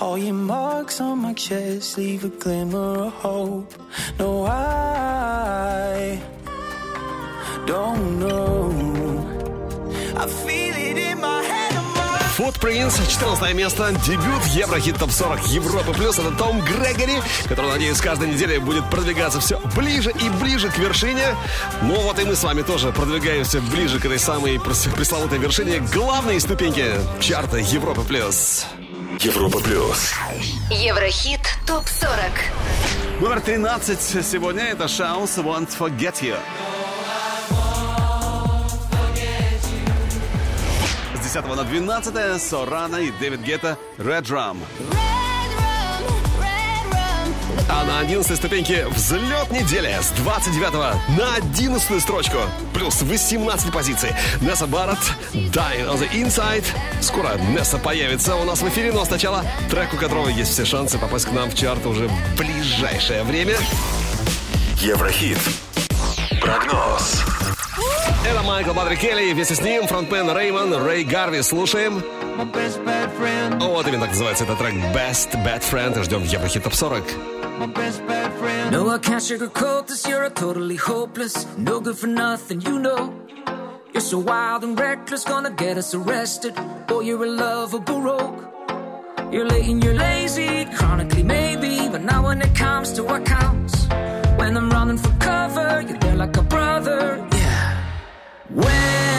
All 0.00 0.18
your 0.18 0.34
marks 0.34 1.00
on 1.00 1.20
my 1.20 1.34
chest 1.34 1.96
leave 1.98 2.24
a 2.24 2.28
glimmer 2.28 3.06
of 3.06 3.12
hope. 3.14 3.72
No, 4.18 4.44
I 4.44 6.20
don't 7.66 8.18
know. 8.18 8.70
I 10.16 10.26
feel 10.26 10.74
it 10.76 10.98
in 10.98 11.20
my 11.20 11.42
head 11.42 11.72
Footprints, 12.36 12.98
14 13.08 13.54
место, 13.54 13.92
дебют 14.06 14.42
Еврохит 14.54 14.98
Топ 14.98 15.10
40 15.10 15.48
Европы 15.48 15.92
Плюс. 15.92 16.18
Это 16.18 16.30
Том 16.30 16.60
Грегори, 16.62 17.20
который, 17.46 17.70
надеюсь, 17.70 18.00
каждой 18.00 18.28
неделе 18.28 18.58
будет 18.58 18.88
продвигаться 18.88 19.38
все 19.40 19.60
ближе 19.76 20.12
и 20.12 20.30
ближе 20.42 20.70
к 20.70 20.78
вершине. 20.78 21.36
Ну 21.82 22.00
вот 22.00 22.18
и 22.18 22.24
мы 22.24 22.34
с 22.34 22.42
вами 22.42 22.62
тоже 22.62 22.90
продвигаемся 22.90 23.60
ближе 23.60 24.00
к 24.00 24.06
этой 24.06 24.18
самой 24.18 24.58
пресловутой 24.58 25.38
вершине 25.38 25.80
главной 25.92 26.40
ступеньки 26.40 26.86
чарта 27.20 27.58
Европы 27.58 28.00
Плюс. 28.02 28.66
Европа 29.24 29.60
плюс. 29.60 30.14
Еврохит 30.68 31.42
ТОП-40. 31.64 33.20
Номер 33.20 33.40
13 33.40 34.24
сегодня 34.26 34.64
это 34.64 34.88
Шаус 34.88 35.38
Won't 35.38 35.68
Forget 35.78 36.20
You. 36.22 36.36
С 41.14 41.20
10 41.20 41.46
на 41.54 41.62
12 41.62 42.42
Сорана 42.42 42.96
и 42.96 43.12
Дэвид 43.12 43.42
Гетта 43.42 43.78
Red 43.96 44.22
Drum. 44.22 44.56
А 47.68 47.84
на 47.84 48.00
11 48.00 48.36
ступеньке 48.36 48.86
взлет 48.88 49.50
недели 49.50 49.96
с 50.00 50.10
29 50.10 50.72
на 51.18 51.34
11 51.36 52.02
строчку. 52.02 52.38
Плюс 52.74 53.02
18 53.02 53.72
позиций. 53.72 54.10
Несса 54.40 54.66
Барретт, 54.66 54.98
Dying 55.32 55.88
on 55.88 55.98
the 55.98 56.10
Inside. 56.12 56.64
Скоро 57.00 57.36
Несса 57.38 57.78
появится 57.78 58.36
у 58.36 58.44
нас 58.44 58.62
в 58.62 58.68
эфире, 58.68 58.92
но 58.92 59.04
сначала 59.04 59.44
трек, 59.70 59.92
у 59.94 59.96
которого 59.96 60.28
есть 60.28 60.52
все 60.52 60.64
шансы 60.64 60.98
попасть 60.98 61.26
к 61.26 61.32
нам 61.32 61.50
в 61.50 61.54
чарт 61.54 61.84
уже 61.86 62.08
в 62.08 62.36
ближайшее 62.36 63.22
время. 63.22 63.56
Еврохит. 64.78 65.38
Прогноз. 66.40 67.22
Это 68.26 68.42
Майкл 68.42 68.72
Патрик 68.72 69.00
Келли, 69.00 69.30
и 69.30 69.34
вместе 69.34 69.54
с 69.54 69.60
ним 69.60 69.86
фронтмен 69.86 70.30
Реймон 70.36 70.74
Рэй 70.74 71.04
Гарви. 71.04 71.42
Слушаем. 71.42 72.02
Вот 73.59 73.87
именно 73.87 74.01
так 74.01 74.09
называется 74.09 74.43
этот 74.43 74.57
трек 74.57 74.73
Best 74.93 75.33
Bad 75.43 75.61
Friend. 75.61 75.99
И 75.99 76.03
ждем 76.03 76.21
в 76.21 76.25
Еврохит 76.25 76.63
Топ 76.63 76.73
40. 76.73 77.03
No, 78.71 78.89
I 78.89 78.99
can't 78.99 79.21
sugarcoat 79.21 79.87
this. 79.87 80.05
You're 80.07 80.25
a 80.25 80.29
totally 80.29 80.75
hopeless, 80.75 81.47
no 81.57 81.79
good 81.79 81.97
for 81.97 82.07
nothing. 82.07 82.61
You 82.61 82.79
know, 82.79 83.13
you're 83.93 84.01
so 84.01 84.19
wild 84.19 84.63
and 84.63 84.77
reckless, 84.79 85.23
gonna 85.23 85.51
get 85.51 85.77
us 85.77 85.95
arrested. 85.95 86.53
Boy, 86.87 87.01
you're 87.01 87.23
a 87.23 87.29
lovable 87.29 88.01
rogue. 88.01 88.43
You're 89.31 89.45
late 89.45 89.67
and 89.67 89.83
you're 89.83 89.95
lazy, 89.95 90.65
chronically 90.77 91.23
maybe, 91.23 91.89
but 91.89 92.03
not 92.03 92.23
when 92.23 92.41
it 92.41 92.53
comes 92.55 92.91
to 92.93 93.03
what 93.03 93.25
counts. 93.25 93.87
When 94.37 94.55
I'm 94.55 94.69
running 94.69 94.99
for 94.99 95.13
cover, 95.19 95.81
you're 95.87 95.97
there 95.97 96.15
like 96.15 96.37
a 96.37 96.43
brother. 96.43 97.25
Yeah. 97.31 97.83
When 98.49 99.10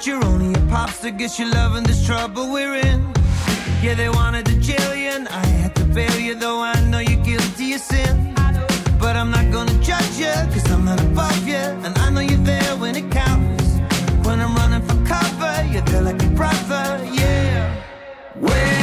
but 0.00 0.06
you're 0.06 0.24
only 0.24 0.58
a 0.58 0.66
pop 0.68 0.88
star. 0.88 1.10
Guess 1.10 1.38
you're 1.38 1.50
loving 1.50 1.82
this 1.82 2.06
trouble 2.06 2.50
we're 2.50 2.74
in. 2.74 3.12
Yeah, 3.82 3.92
they 3.94 4.08
wanted 4.08 4.46
to 4.46 4.58
jail 4.58 4.94
you, 4.94 5.10
and 5.10 5.28
I 5.28 5.44
had 5.44 5.74
to 5.76 5.84
bail 5.84 6.18
you, 6.18 6.34
though 6.34 6.62
I 6.62 6.72
know 6.88 7.00
you're 7.00 7.22
guilty 7.22 7.74
of 7.74 7.82
sin. 7.82 8.34
But 8.98 9.14
I'm 9.16 9.30
not 9.30 9.52
gonna 9.52 9.78
judge 9.82 10.16
you, 10.16 10.32
cause 10.52 10.70
I'm 10.70 10.86
not 10.86 11.00
above 11.02 11.46
you, 11.46 11.64
and 11.84 11.98
I 11.98 12.08
know 12.08 12.22
you're 12.22 12.46
there 12.52 12.76
when 12.76 12.96
it 12.96 13.10
counts. 13.10 13.68
When 14.26 14.40
I'm 14.40 14.54
running 14.54 14.84
for 14.88 14.98
cover, 15.04 15.54
you're 15.70 15.82
there 15.82 16.02
like 16.02 16.22
a 16.22 16.30
brother, 16.30 16.84
yeah. 17.12 17.76
When 18.36 18.79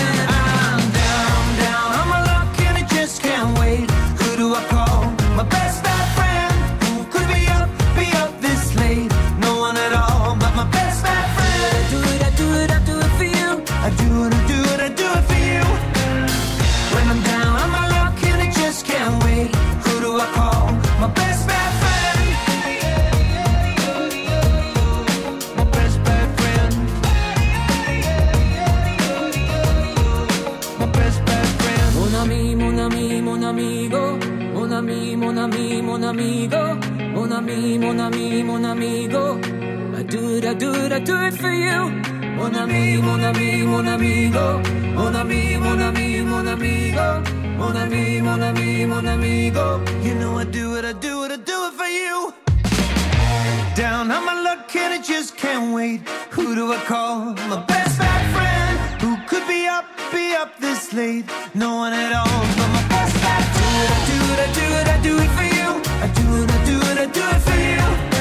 mon 37.77 37.99
ami, 37.99 38.43
mon 38.43 38.65
amigo. 38.65 39.39
I 39.95 40.03
do 40.03 40.37
it, 40.37 40.45
I 40.45 40.53
do 40.53 40.73
it, 40.73 40.91
I 40.91 40.99
do 40.99 41.15
it 41.21 41.33
for 41.33 41.51
you. 41.51 41.89
Mon 42.37 42.55
ami, 42.55 42.97
mon 42.97 43.23
ami, 43.23 43.63
mon 43.63 43.87
amigo. 43.87 44.61
Mon 44.95 45.15
ami, 45.15 45.57
mon 45.57 45.81
ami, 45.81 46.21
mon 46.21 46.47
amigo. 46.47 47.21
Mon 47.57 47.75
ami, 47.75 48.21
mon 48.21 48.41
ami, 48.41 48.85
mon 48.85 49.07
amigo. 49.07 49.81
You 50.03 50.15
know 50.15 50.37
I 50.37 50.45
do 50.45 50.75
it, 50.75 50.85
I 50.85 50.93
do 50.93 51.23
it, 51.23 51.31
I 51.31 51.37
do 51.37 51.67
it 51.67 51.73
for 51.73 51.87
you. 51.87 52.33
Down 53.75 54.11
on 54.11 54.25
my 54.25 54.41
luck 54.41 54.75
and 54.75 54.93
I 54.93 55.01
just 55.01 55.37
can't 55.37 55.73
wait. 55.73 56.01
Who 56.31 56.55
do 56.55 56.73
I 56.73 56.77
call? 56.85 57.33
My 57.49 57.63
best 57.65 57.99
bad 57.99 58.23
friend. 58.33 59.01
Who 59.01 59.17
could 59.27 59.47
be 59.47 59.67
up, 59.67 59.85
be 60.11 60.33
up 60.35 60.57
this 60.59 60.93
late? 60.93 61.25
No 61.53 61.75
one 61.75 61.93
at 61.93 62.11
all, 62.13 62.41
but 62.57 62.69
my 62.77 62.83
best 62.89 63.13
bad 63.21 63.43
friend. 63.55 63.87
I 63.95 63.99
do 64.11 64.17
it, 64.33 64.39
I 64.45 64.49
do 64.59 64.65
it, 64.79 64.87
I 64.87 64.97
do 65.01 65.13
it 65.25 65.31
for 65.37 65.47
you. 65.57 65.69
I 66.05 66.07
do 66.07 66.27
it, 66.35 66.37
do 66.37 66.43
it, 66.43 66.47
I 66.47 66.47
do 66.47 66.53
it 66.53 66.56
do 67.13 67.21
it 67.21 67.41
for 67.41 67.55
you. 67.55 68.16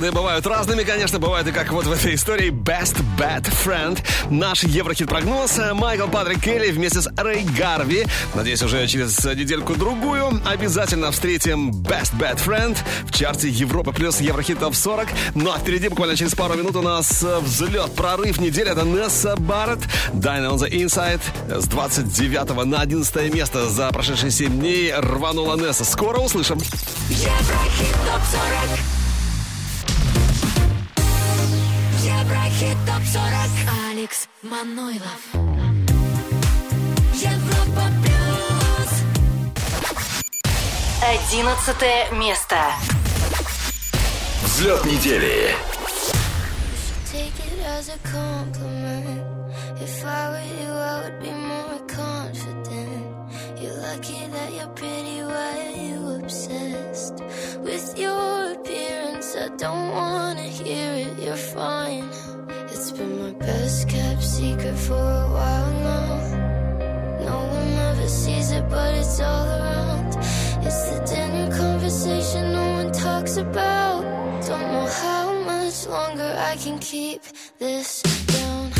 Да, 0.00 0.06
френды 0.06 0.12
бывают 0.12 0.46
разными, 0.46 0.82
конечно, 0.82 1.18
бывают 1.18 1.46
и 1.48 1.52
как 1.52 1.72
вот 1.72 1.84
в 1.84 1.92
этой 1.92 2.14
истории 2.14 2.50
Best 2.50 3.02
Bad 3.18 3.50
Friend. 3.64 3.98
Наш 4.30 4.64
Еврохит-прогноз 4.64 5.60
Майкл 5.74 6.08
Патрик 6.08 6.40
Келли 6.42 6.70
вместе 6.70 7.00
с 7.02 7.08
Рэй 7.16 7.44
Гарви. 7.44 8.06
Надеюсь, 8.34 8.62
уже 8.62 8.86
через 8.86 9.22
недельку-другую 9.24 10.40
обязательно 10.46 11.10
встретим 11.10 11.70
Best 11.70 12.14
Bad 12.18 12.38
Friend 12.44 12.76
в 13.04 13.12
чарте 13.12 13.48
Европа 13.48 13.92
плюс 13.92 14.20
Еврохит 14.20 14.60
Топ 14.60 14.74
40. 14.74 15.08
Ну 15.34 15.52
а 15.52 15.58
впереди 15.58 15.88
буквально 15.88 16.16
через 16.16 16.34
пару 16.34 16.54
минут 16.54 16.76
у 16.76 16.82
нас 16.82 17.22
взлет, 17.22 17.94
прорыв 17.94 18.38
недели. 18.40 18.70
Это 18.70 18.84
Несса 18.84 19.36
Барретт, 19.36 19.82
Dine 20.12 20.50
on 20.50 20.56
the 20.56 20.70
Inside. 20.70 21.20
С 21.60 21.66
29 21.66 22.66
на 22.66 22.80
11 22.80 23.34
место 23.34 23.68
за 23.68 23.90
прошедшие 23.90 24.30
7 24.30 24.60
дней 24.60 24.92
рванула 24.94 25.56
Несса. 25.56 25.84
Скоро 25.84 26.18
услышим. 26.18 26.58
Еврохит 27.10 27.94
ТОП-40 28.06 28.99
Еврохит 32.60 32.76
ТОП-40 32.86 33.90
Алекс 33.90 34.28
Манойлов 34.42 35.22
Европа 37.14 37.82
Плюс 38.02 38.92
Одиннадцатое 41.02 42.10
место. 42.12 42.56
Взлет 44.42 44.84
недели. 44.84 45.54
Take 47.10 47.32
it 47.38 47.64
as 47.66 47.88
a 47.88 47.98
compliment. 48.06 49.22
If 49.80 50.04
I 50.04 50.30
were 50.30 50.44
you, 50.60 50.70
I 50.70 51.02
would 51.04 51.18
be 51.22 51.30
more 51.30 51.80
confident. 51.88 52.99
Lucky 53.90 54.24
that 54.28 54.52
you're 54.54 54.68
pretty, 54.68 55.20
why 55.24 55.66
are 55.66 55.82
you 55.88 56.22
obsessed 56.22 57.14
with 57.58 57.98
your 57.98 58.52
appearance? 58.52 59.34
I 59.34 59.48
don't 59.56 59.90
wanna 59.90 60.42
hear 60.42 60.92
it, 61.06 61.18
you're 61.18 61.34
fine. 61.34 62.08
It's 62.70 62.92
been 62.92 63.18
my 63.20 63.32
best 63.32 63.88
kept 63.88 64.22
secret 64.22 64.76
for 64.76 64.94
a 64.94 65.26
while 65.36 65.72
now. 65.88 67.24
No 67.30 67.36
one 67.58 67.72
ever 67.90 68.06
sees 68.06 68.52
it, 68.52 68.68
but 68.70 68.94
it's 68.94 69.18
all 69.18 69.48
around. 69.58 70.16
It's 70.64 70.82
the 70.90 70.98
dinner 71.12 71.50
conversation 71.56 72.52
no 72.52 72.66
one 72.80 72.92
talks 72.92 73.38
about. 73.38 74.02
Don't 74.46 74.68
know 74.70 74.86
how 74.86 75.34
much 75.42 75.88
longer 75.88 76.32
I 76.38 76.54
can 76.58 76.78
keep 76.78 77.22
this 77.58 78.02
down. 78.02 78.79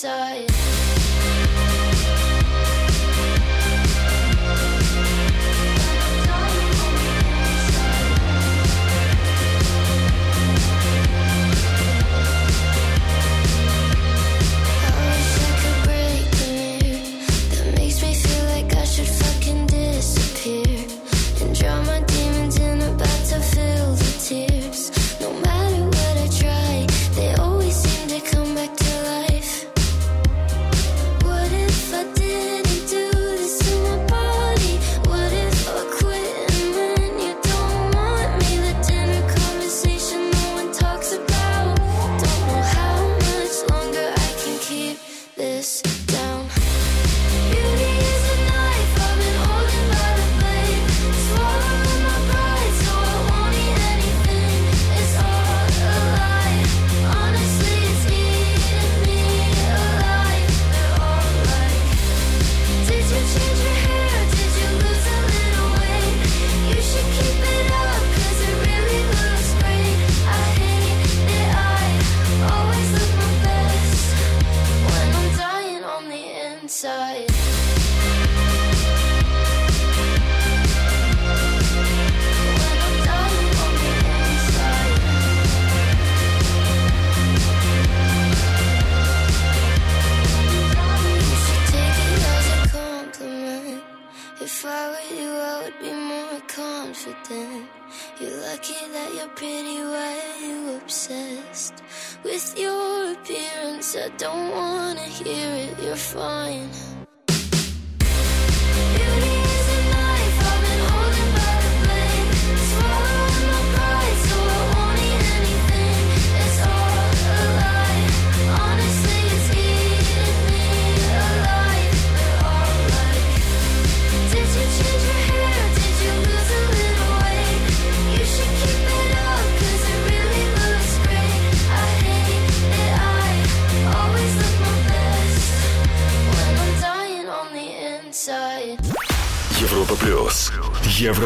side 0.00 0.59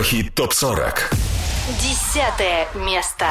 Еврохит 0.04 0.34
топ 0.34 0.52
40. 0.52 1.12
Десятое 1.80 2.68
место. 2.74 3.24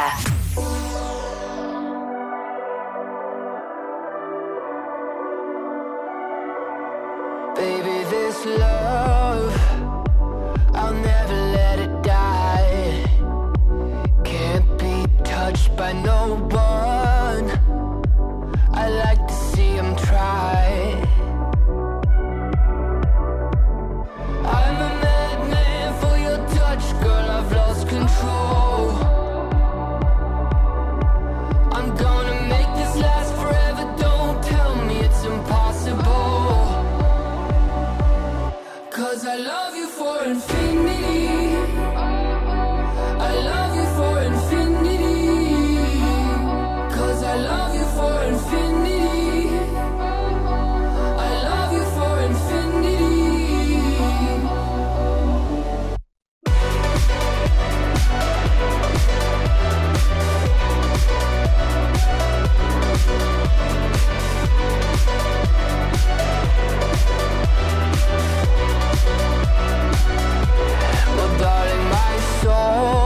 Well, 71.15 71.37
darling, 71.39 71.83
my 71.89 72.17
soul, 72.41 73.02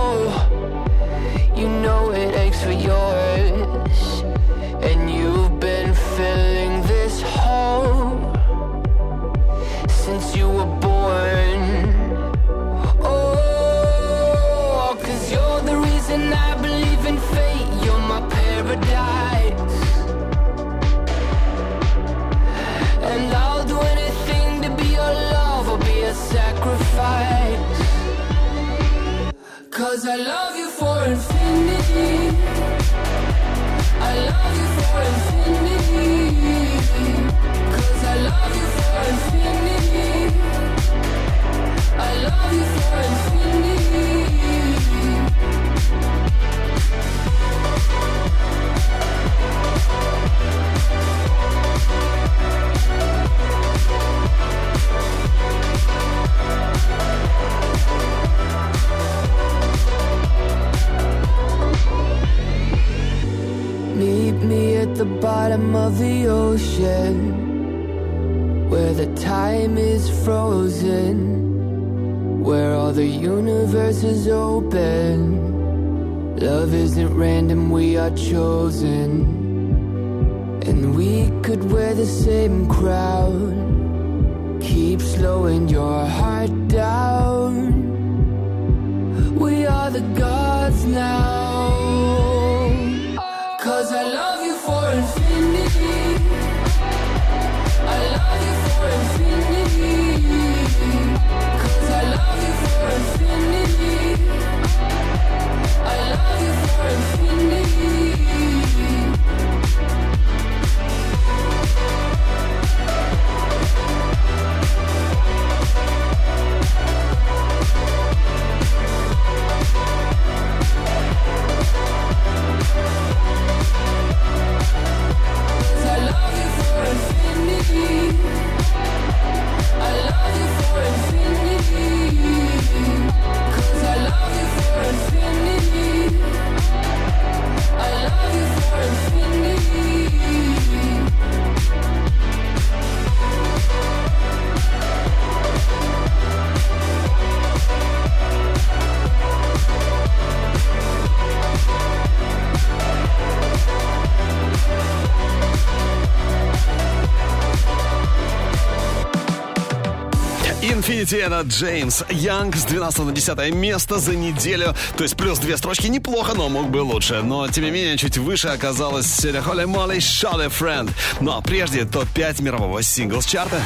Слушайте, 161.07 161.25
это 161.25 161.41
Джеймс 161.47 162.03
Янг 162.09 162.57
с 162.57 162.65
12 162.65 162.99
на 163.05 163.11
10 163.13 163.53
место 163.53 163.97
за 163.97 164.13
неделю. 164.13 164.75
То 164.97 165.03
есть 165.03 165.15
плюс 165.15 165.39
две 165.39 165.55
строчки 165.55 165.87
неплохо, 165.87 166.33
но 166.35 166.49
мог 166.49 166.69
бы 166.69 166.79
лучше. 166.79 167.21
Но, 167.23 167.47
тем 167.47 167.63
не 167.63 167.71
менее, 167.71 167.95
чуть 167.97 168.17
выше 168.17 168.49
оказалась 168.49 169.05
серия 169.05 169.41
Холли 169.41 169.63
Молли 169.63 169.99
Шолли 170.01 170.49
Френд. 170.49 170.91
Ну 171.21 171.31
а 171.31 171.39
прежде 171.39 171.85
топ-5 171.85 172.43
мирового 172.43 172.79
синглс-чарта. 172.79 173.61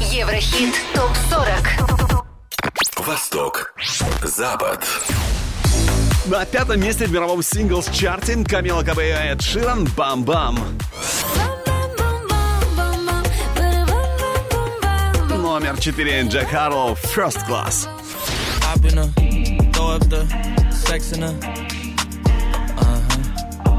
Еврохит 0.00 0.74
ТОП-40 0.94 2.26
Восток 3.06 3.72
Запад 4.22 4.86
на 6.26 6.44
пятом 6.44 6.80
месте 6.80 7.06
в 7.06 7.12
мировом 7.12 7.40
синглс-чарте 7.40 8.46
Камила 8.46 8.82
Кабея 8.82 9.32
Эд 9.32 9.42
Ширан 9.42 9.88
«Бам-бам». 9.96 10.58
топ-4 15.80 16.28
Джек 16.28 16.48
Харроу 16.48 16.94
First 16.94 17.46
Class. 17.48 17.88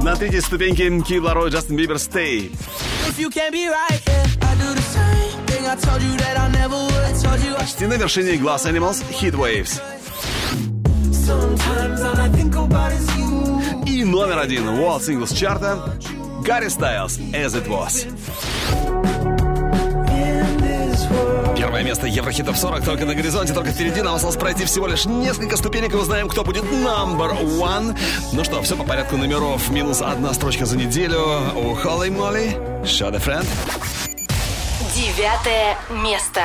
На 0.02 0.16
третьей 0.16 0.42
ступеньке 0.42 0.90
Кид 1.02 1.22
Ларой 1.22 1.52
Джастин 1.52 1.76
Бибер 1.76 1.98
Stay. 1.98 2.52
Почти 7.58 7.86
на 7.86 7.94
вершине 7.94 8.32
Glass 8.34 8.66
Animals 8.66 9.04
Heat 9.12 9.36
Waves. 9.36 9.80
И 13.86 14.04
номер 14.04 14.40
один 14.40 14.68
World 14.68 15.02
Singles 15.02 15.36
чарта 15.36 16.00
Гарри 16.44 16.70
Стайлз 16.70 17.20
As 17.20 17.54
It 17.54 17.68
Was. 17.68 18.51
Первое 21.82 21.96
место 21.96 22.06
Еврохитов 22.06 22.60
40 22.60 22.86
только 22.86 23.06
на 23.08 23.16
горизонте, 23.16 23.54
только 23.56 23.72
впереди. 23.72 24.04
Нам 24.04 24.14
осталось 24.14 24.36
пройти 24.38 24.66
всего 24.66 24.86
лишь 24.86 25.06
несколько 25.06 25.58
ступенек 25.58 25.92
и 25.92 25.96
узнаем, 25.96 26.30
кто 26.30 26.44
будет 26.44 26.64
number 26.66 27.36
one. 27.58 27.98
Ну 28.34 28.44
что, 28.44 28.62
все 28.62 28.76
по 28.76 28.84
порядку 28.84 29.18
номеров. 29.18 29.68
Минус 29.72 30.04
одна 30.04 30.32
строчка 30.36 30.68
за 30.68 30.78
неделю. 30.78 31.42
У 31.56 31.74
Холли 31.74 32.10
Молли. 32.10 32.56
Shut 32.84 33.16
a 33.16 33.18
friend. 33.18 33.48
Девятое 34.94 35.76
место. 36.04 36.42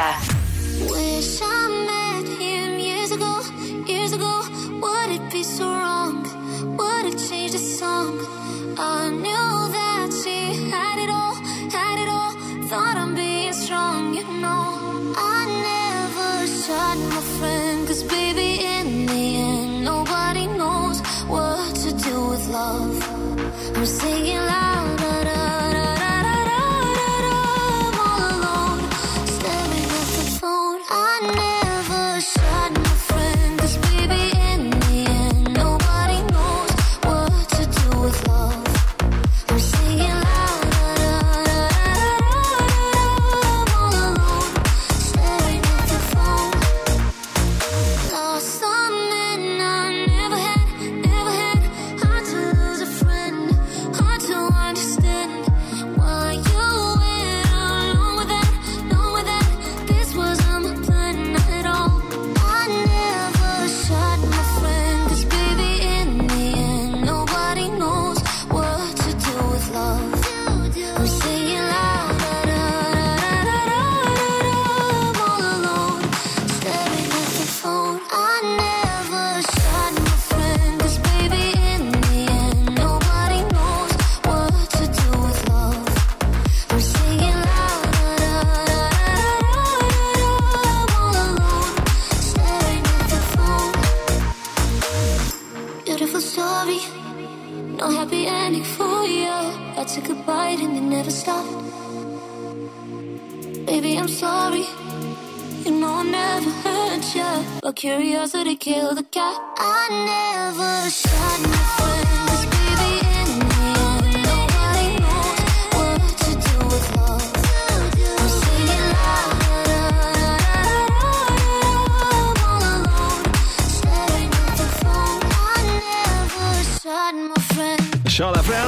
curiosity 107.72 108.54
killed 108.56 108.98
the 108.98 109.02
cat. 109.02 109.40
I 109.58 109.88
never 109.90 110.90
shot 110.90 111.40
my 111.42 111.56
foot. 111.76 111.95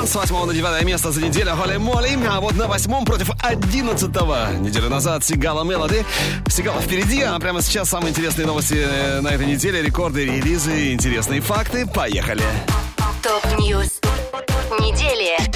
С 0.08 0.14
8 0.14 0.46
на 0.46 0.54
9 0.54 0.84
место 0.84 1.12
за 1.12 1.20
неделю 1.20 1.54
Холли 1.54 1.76
Молли, 1.76 2.18
а 2.28 2.40
вот 2.40 2.56
на 2.56 2.66
восьмом 2.66 3.04
против 3.04 3.30
11 3.42 4.08
неделю 4.60 4.88
назад 4.88 5.22
Сигала 5.22 5.64
Melody. 5.64 6.04
Сигала 6.48 6.80
впереди, 6.80 7.20
а 7.20 7.38
прямо 7.38 7.60
сейчас 7.60 7.90
самые 7.90 8.10
интересные 8.10 8.46
новости 8.46 8.76
э, 8.78 9.20
на 9.20 9.28
этой 9.28 9.46
неделе, 9.46 9.82
рекорды, 9.82 10.24
релизы, 10.24 10.94
интересные 10.94 11.42
факты. 11.42 11.86
Поехали! 11.86 12.42
Top 13.22 13.56
news 13.56 14.00
недели. 14.80 15.47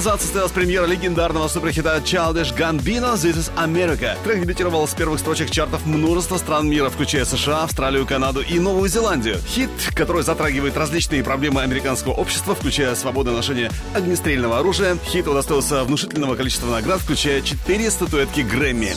Назад 0.00 0.22
состоялась 0.22 0.52
премьера 0.52 0.86
легендарного 0.86 1.46
суперхита 1.46 1.98
Childish 1.98 2.56
Gambino 2.56 3.16
«This 3.16 3.36
is 3.36 3.52
America». 3.56 4.16
Трек 4.24 4.40
дебютировал 4.40 4.88
с 4.88 4.94
первых 4.94 5.20
строчек 5.20 5.50
чартов 5.50 5.84
множества 5.84 6.38
стран 6.38 6.70
мира, 6.70 6.88
включая 6.88 7.26
США, 7.26 7.64
Австралию, 7.64 8.06
Канаду 8.06 8.40
и 8.40 8.58
Новую 8.58 8.88
Зеландию. 8.88 9.36
Хит, 9.46 9.68
который 9.94 10.22
затрагивает 10.22 10.74
различные 10.78 11.22
проблемы 11.22 11.60
американского 11.60 12.14
общества, 12.14 12.54
включая 12.54 12.94
свободу 12.94 13.32
ношения 13.32 13.70
огнестрельного 13.92 14.60
оружия. 14.60 14.96
Хит 15.04 15.28
удостоился 15.28 15.84
внушительного 15.84 16.34
количества 16.34 16.70
наград, 16.70 17.02
включая 17.02 17.42
четыре 17.42 17.90
статуэтки 17.90 18.40
Грэмми. 18.40 18.94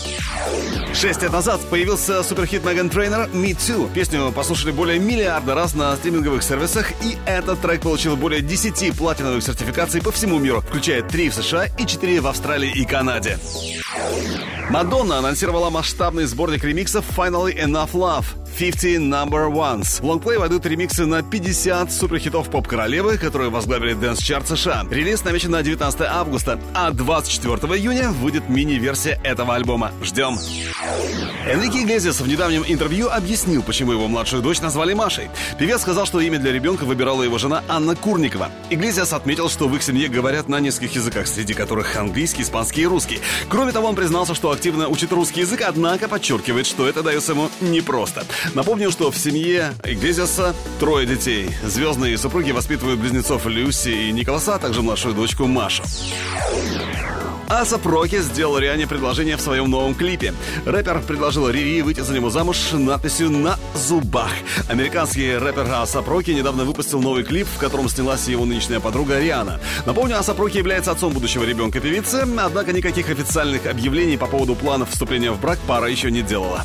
Шесть 0.94 1.24
лет 1.24 1.34
назад 1.34 1.60
появился 1.72 2.22
суперхит 2.22 2.64
Меган 2.64 2.88
Трейнер 2.88 3.28
«Me 3.34 3.58
Too». 3.58 3.92
Песню 3.92 4.32
послушали 4.32 4.72
более 4.72 5.00
миллиарда 5.00 5.56
раз 5.56 5.74
на 5.74 5.96
стриминговых 5.96 6.44
сервисах, 6.44 6.92
и 7.04 7.18
этот 7.26 7.60
трек 7.62 7.82
получил 7.82 8.16
более 8.16 8.42
10 8.42 8.96
платиновых 8.96 9.44
сертификаций 9.44 10.04
по 10.04 10.12
всему 10.12 10.38
миру, 10.38 10.62
включая 10.62 10.93
3 11.02 11.30
в 11.30 11.34
США 11.34 11.66
и 11.78 11.86
4 11.86 12.22
в 12.22 12.28
Австралии 12.28 12.72
и 12.72 12.86
Канаде. 12.86 13.40
Мадонна 14.70 15.18
анонсировала 15.18 15.70
масштабный 15.70 16.26
сборник 16.26 16.64
ремиксов 16.64 17.06
«Finally 17.18 17.58
Enough 17.58 17.92
Love». 17.94 18.26
50 18.58 19.02
Number 19.02 19.52
Ones. 19.52 20.02
В 20.02 20.06
лонгплей 20.06 20.38
войдут 20.38 20.66
ремиксы 20.66 21.06
на 21.06 21.24
50 21.24 21.92
суперхитов 21.92 22.50
поп-королевы, 22.50 23.18
которые 23.18 23.50
возглавили 23.50 23.94
чарт 24.14 24.46
США. 24.46 24.86
Релиз 24.90 25.24
намечен 25.24 25.52
на 25.52 25.64
19 25.64 26.02
августа, 26.02 26.60
а 26.74 26.92
24 26.92 27.56
июня 27.78 28.12
выйдет 28.12 28.50
мини-версия 28.50 29.20
этого 29.24 29.56
альбома. 29.56 29.92
Ждем. 30.04 30.38
Энрике 31.46 31.82
Иглесиас 31.82 32.22
в 32.22 32.28
недавнем 32.28 32.64
интервью 32.68 33.10
объяснил, 33.10 33.64
почему 33.64 33.92
его 33.92 34.08
младшую 34.08 34.42
дочь 34.42 34.62
назвали 34.62 34.94
Машей. 34.94 35.30
Певец 35.58 35.82
сказал, 35.82 36.06
что 36.06 36.22
имя 36.22 36.40
для 36.40 36.52
ребенка 36.52 36.84
выбирала 36.86 37.24
его 37.24 37.38
жена 37.38 37.64
Анна 37.68 37.96
Курникова. 37.96 38.50
Иглесиас 38.70 39.14
отметил, 39.14 39.50
что 39.50 39.68
в 39.68 39.76
их 39.76 39.84
семье 39.84 40.08
говорят 40.08 40.48
на 40.48 40.60
нескольких 40.60 40.96
языках, 40.96 41.28
среди 41.28 41.54
которых 41.54 41.96
английский, 41.96 42.44
испанский 42.44 42.84
и 42.84 42.86
русский. 42.86 43.20
Кроме 43.50 43.72
того, 43.72 43.88
он 43.88 43.96
признался, 43.96 44.36
что 44.36 44.52
активно 44.52 44.88
учит 44.88 45.12
русский 45.12 45.42
язык, 45.42 45.64
однако 45.66 46.08
подчеркивает, 46.08 46.66
что 46.66 46.88
это 46.88 47.04
дается 47.04 47.34
ему 47.34 47.50
непросто. 47.60 48.26
Напомню, 48.54 48.92
что 48.92 49.12
в 49.12 49.18
семье 49.18 49.74
Иглесиаса 49.84 50.56
трое 50.80 51.06
детей. 51.08 51.50
Звездные 51.64 52.18
супруги 52.18 52.52
воспитывают 52.52 53.00
близнецов 53.00 53.46
Люси 53.46 53.90
и 53.90 54.12
Николаса, 54.12 54.56
а 54.56 54.60
также 54.60 54.82
младшую 54.82 55.16
дочку 55.16 55.46
Машу. 55.46 55.84
Асап 57.50 57.86
Роки 57.86 58.20
сделал 58.20 58.58
Риане 58.58 58.88
предложение 58.88 59.38
в 59.38 59.42
своем 59.42 59.70
новом 59.70 59.94
клипе. 59.96 60.34
Рэпер 60.66 61.02
предложил 61.02 61.50
Рири 61.50 61.82
выйти 61.82 62.00
за 62.00 62.14
него 62.14 62.30
замуж 62.30 62.58
надписью 62.72 63.30
«На 63.30 63.60
зубах». 63.76 64.32
Американский 64.70 65.38
рэпер 65.38 65.68
Асап 65.72 66.08
Роки 66.08 66.32
недавно 66.32 66.64
выпустил 66.64 67.02
новый 67.02 67.24
клип, 67.24 67.48
в 67.48 67.60
котором 67.60 67.90
снялась 67.90 68.28
его 68.28 68.46
нынешняя 68.46 68.80
подруга 68.80 69.20
Риана. 69.20 69.60
Напомню, 69.86 70.18
Асап 70.18 70.40
Роки 70.40 70.58
является 70.58 70.92
отцом 70.92 71.14
будущего 71.14 71.44
ребенка 71.44 71.80
певицы, 71.80 72.26
однако 72.38 72.72
никаких 72.72 73.10
официальных 73.10 73.66
объявлений 73.66 74.18
по 74.18 74.28
поводу 74.28 74.56
планов 74.56 74.90
вступления 74.90 75.32
в 75.32 75.40
брак 75.40 75.60
пара 75.68 75.88
еще 75.90 76.12
не 76.12 76.22
делала. 76.22 76.64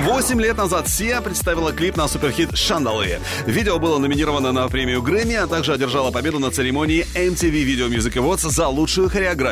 Восемь 0.00 0.40
лет 0.40 0.56
назад 0.56 0.88
Сия 0.88 1.20
представила 1.20 1.72
клип 1.72 1.96
на 1.96 2.08
суперхит 2.08 2.56
«Chandelier». 2.56 3.20
Видео 3.46 3.78
было 3.78 3.98
номинировано 3.98 4.52
на 4.52 4.68
премию 4.68 5.02
Грэмми, 5.02 5.34
а 5.34 5.46
также 5.46 5.72
одержало 5.72 6.10
победу 6.10 6.38
на 6.38 6.50
церемонии 6.50 7.06
MTV 7.14 7.64
Video 7.64 7.88
Music 7.88 8.14
Awards 8.14 8.50
за 8.50 8.68
лучшую 8.68 9.08
хореографию. 9.08 9.43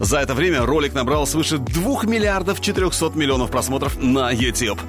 За 0.00 0.18
это 0.18 0.34
время 0.34 0.64
ролик 0.64 0.94
набрал 0.94 1.26
свыше 1.26 1.58
2 1.58 2.04
миллиардов 2.04 2.60
400 2.60 3.10
миллионов 3.18 3.50
просмотров 3.50 3.96
на 3.96 4.30
YouTube. 4.30 4.80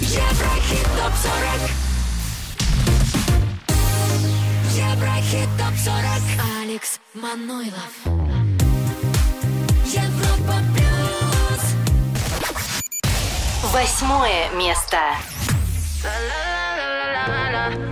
Еврохит 0.00 0.86
ТОП-40 0.96 1.70
Еврохит 4.74 5.48
ТОП-40 5.58 6.22
Алекс 6.62 7.00
Манойлов. 7.14 7.92
Европа 9.84 10.54
Плюс. 10.74 11.74
Восьмое 13.72 14.50
место. 14.56 14.98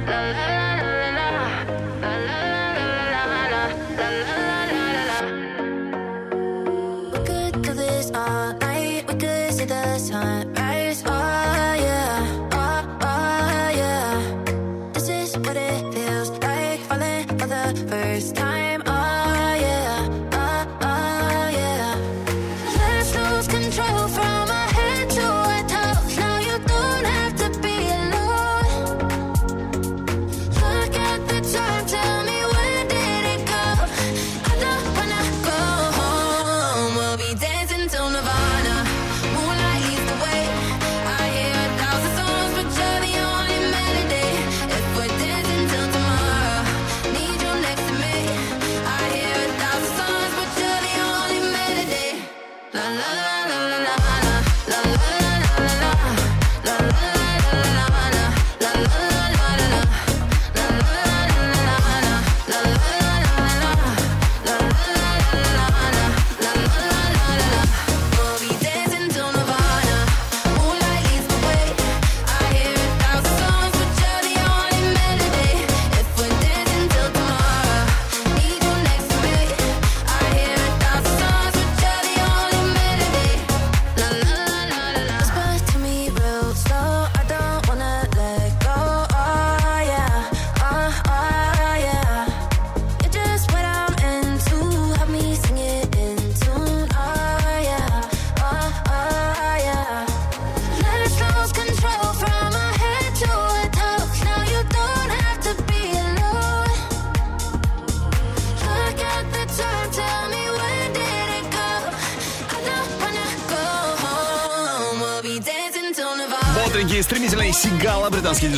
We 0.06 0.55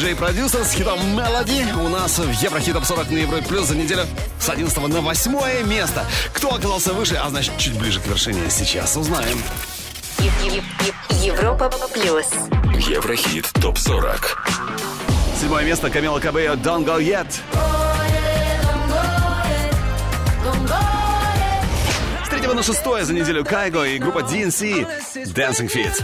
британский 0.08 0.14
диджей-продюсер 0.14 0.64
с 0.64 0.72
хитом 0.72 1.16
«Мелоди» 1.16 1.64
у 1.72 1.88
нас 1.88 2.18
в 2.18 2.30
Еврохит 2.42 2.74
Топ 2.74 2.84
40 2.84 3.10
на 3.10 3.16
Европе 3.18 3.44
Плюс 3.46 3.66
за 3.66 3.76
неделю 3.76 4.02
с 4.40 4.48
11 4.48 4.88
на 4.88 5.00
8 5.00 5.68
место. 5.68 6.04
Кто 6.32 6.54
оказался 6.54 6.92
выше, 6.92 7.16
а 7.16 7.28
значит 7.28 7.52
чуть 7.58 7.78
ближе 7.78 8.00
к 8.00 8.06
вершине, 8.06 8.42
сейчас 8.50 8.96
узнаем. 8.96 9.42
Европа 11.22 11.70
плюс. 11.92 12.26
Еврохит 12.88 13.46
ТОП-40. 13.60 14.18
Седьмое 15.40 15.64
место 15.64 15.90
Камила 15.90 16.20
Кабео 16.20 16.54
«Don't 16.54 16.84
Go 16.84 16.98
Yet». 17.00 17.40
С 22.24 22.28
третьего 22.28 22.54
на 22.54 22.62
шестое 22.62 23.04
за 23.04 23.12
неделю 23.12 23.44
Кайго 23.44 23.84
и 23.84 23.98
группа 23.98 24.20
DNC 24.20 24.86
Dancing 25.34 25.70
Feet. 25.72 26.02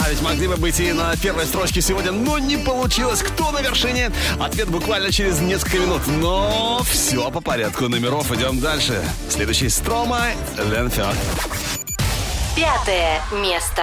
А 0.00 0.08
ведь 0.08 0.22
могли 0.22 0.48
бы 0.48 0.56
быть 0.56 0.80
и 0.80 0.92
на 0.92 1.14
первой 1.16 1.44
строчке 1.44 1.80
сегодня, 1.82 2.12
но 2.12 2.38
не 2.38 2.56
получилось. 2.56 3.22
Кто 3.22 3.50
на 3.50 3.60
вершине? 3.60 4.10
Ответ 4.40 4.68
буквально 4.68 5.12
через 5.12 5.40
несколько 5.40 5.78
минут. 5.78 6.02
Но 6.06 6.80
все 6.84 7.30
по 7.30 7.40
порядку 7.40 7.88
номеров. 7.88 8.32
Идем 8.32 8.58
дальше. 8.60 9.02
Следующий 9.28 9.68
Строма 9.68 10.20
Ленферд. 10.56 11.16
Пятое 12.56 13.20
место. 13.42 13.82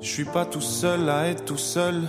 Je 0.00 0.08
suis 0.08 0.24
pas 0.24 0.46
tout 0.46 0.62
seul 0.62 1.08
à 1.10 1.28
être 1.28 1.44
tout 1.44 1.58
seul. 1.58 2.08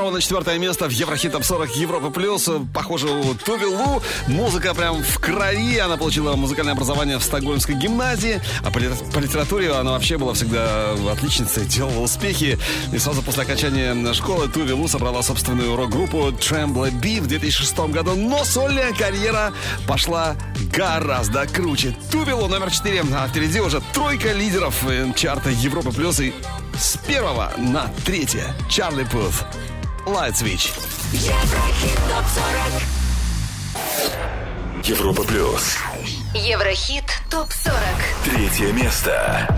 2 0.00 0.10
на 0.10 0.20
четвертое 0.22 0.58
место 0.58 0.88
в 0.88 0.92
Еврохит 0.92 1.32
Топ 1.32 1.44
40 1.44 1.76
Европы 1.76 2.10
Плюс. 2.10 2.48
Похоже, 2.72 3.08
Тувелу. 3.44 4.02
Музыка 4.28 4.74
прям 4.74 5.02
в 5.02 5.18
крови. 5.18 5.76
Она 5.76 5.98
получила 5.98 6.36
музыкальное 6.36 6.72
образование 6.72 7.18
в 7.18 7.22
Стокгольмской 7.22 7.74
гимназии. 7.74 8.40
А 8.64 8.70
по, 8.70 8.80
по 8.80 9.18
литературе 9.18 9.70
она 9.72 9.90
вообще 9.92 10.16
была 10.16 10.32
всегда 10.32 10.94
отличницей, 11.12 11.66
делала 11.66 12.00
успехи. 12.00 12.58
И 12.92 12.98
сразу 12.98 13.20
после 13.22 13.42
окончания 13.42 14.14
школы 14.14 14.48
Тувелу 14.48 14.88
собрала 14.88 15.22
собственную 15.22 15.76
рок-группу 15.76 16.28
Tremble 16.28 16.90
B 16.92 17.20
в 17.20 17.26
2006 17.26 17.78
году. 17.90 18.14
Но 18.14 18.42
сольная 18.44 18.94
карьера 18.94 19.52
пошла 19.86 20.34
гораздо 20.74 21.46
круче. 21.46 21.94
Тувелу 22.10 22.48
номер 22.48 22.70
4. 22.70 23.04
А 23.14 23.28
впереди 23.28 23.60
уже 23.60 23.82
тройка 23.92 24.32
лидеров 24.32 24.82
э, 24.88 25.12
чарта 25.14 25.50
Европы 25.50 25.92
Плюс. 25.92 26.20
И 26.20 26.32
с 26.78 26.96
первого 27.06 27.52
на 27.58 27.90
третье 28.06 28.54
Чарли 28.70 29.04
Пуф. 29.04 29.44
Light 30.06 30.36
Switch. 30.36 30.72
Еврохит 31.12 31.98
топ 32.08 32.26
40. 32.26 33.00
Европа 34.84 35.22
плюс. 35.22 35.76
Еврохит 36.34 37.04
ТОП-40. 37.30 37.72
Третье 38.24 38.72
место. 38.72 39.48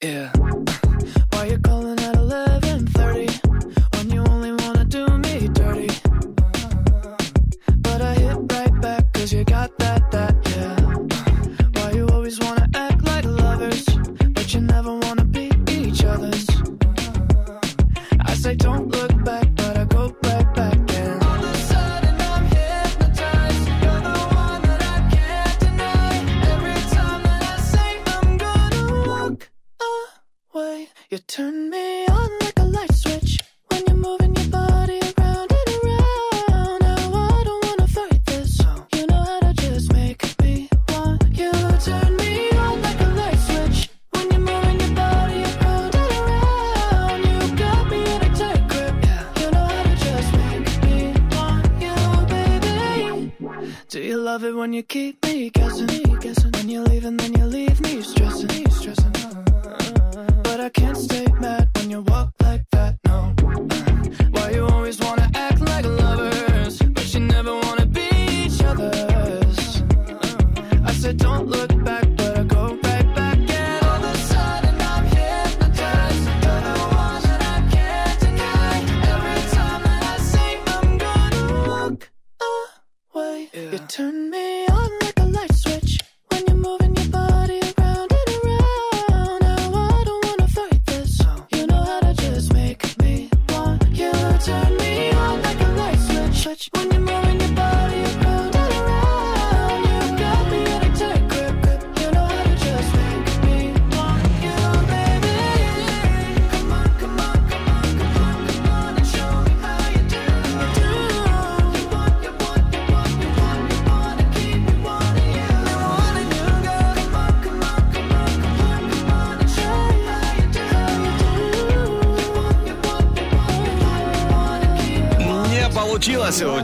Yeah. 0.00 0.43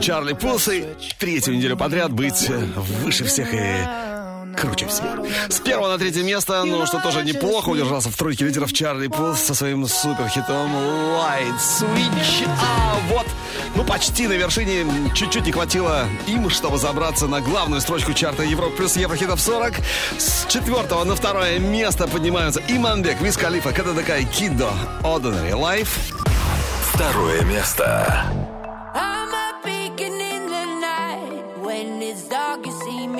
Чарли 0.01 0.33
Пусы 0.33 0.87
третью 1.19 1.55
неделю 1.55 1.77
подряд 1.77 2.11
быть 2.11 2.49
выше 2.49 3.23
всех 3.23 3.53
и 3.53 3.85
круче 4.57 4.87
всех. 4.87 5.05
С 5.47 5.59
первого 5.59 5.89
на 5.89 5.99
третье 5.99 6.23
место, 6.23 6.63
ну 6.63 6.87
что 6.87 6.99
тоже 6.99 7.23
неплохо, 7.23 7.69
удержался 7.69 8.09
в 8.09 8.15
тройке 8.15 8.45
лидеров 8.45 8.73
Чарли 8.73 9.07
Пус 9.07 9.39
со 9.39 9.53
своим 9.53 9.85
суперхитом 9.87 10.75
Light 10.75 11.55
Switch. 11.59 12.47
А 12.47 12.97
вот, 13.09 13.27
ну 13.75 13.83
почти 13.83 14.27
на 14.27 14.33
вершине, 14.33 14.87
чуть-чуть 15.13 15.45
не 15.45 15.51
хватило 15.51 16.05
им, 16.27 16.49
чтобы 16.49 16.79
забраться 16.79 17.27
на 17.27 17.39
главную 17.39 17.79
строчку 17.79 18.13
чарта 18.13 18.41
Европа 18.41 18.75
плюс 18.77 18.97
Еврохитов 18.97 19.39
40. 19.39 19.75
С 20.17 20.47
четвертого 20.47 21.03
на 21.03 21.15
второе 21.15 21.59
место 21.59 22.07
поднимаются 22.07 22.59
Иманбек, 22.67 23.21
Виз 23.21 23.37
Калифа, 23.37 23.71
КДДК 23.71 24.19
и 24.19 24.25
Кидо. 24.25 24.71
Ordinary 25.03 25.51
Life. 25.51 25.89
Второе 26.91 27.41
место. 27.43 28.40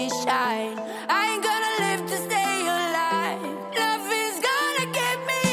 Me 0.01 0.09
shine. 0.09 0.77
I 1.09 1.21
ain't 1.31 1.43
gonna 1.49 1.73
live 1.85 2.01
to 2.11 2.17
stay 2.27 2.57
alive. 2.77 3.41
Love 3.81 4.05
is 4.23 4.35
gonna 4.49 4.85
get 4.99 5.17
me. 5.29 5.43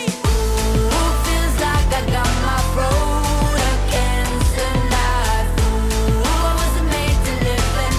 Ooh, 0.96 1.12
feels 1.24 1.56
like 1.66 1.88
I 1.98 2.02
got 2.16 2.32
my 2.48 2.60
road 2.78 3.58
against 3.74 4.50
the 4.58 4.70
knife. 4.92 5.52
Ooh, 5.66 6.32
I 6.32 6.50
wasn't 6.60 6.88
made 6.96 7.18
to 7.28 7.32
live 7.48 7.74
an 7.88 7.96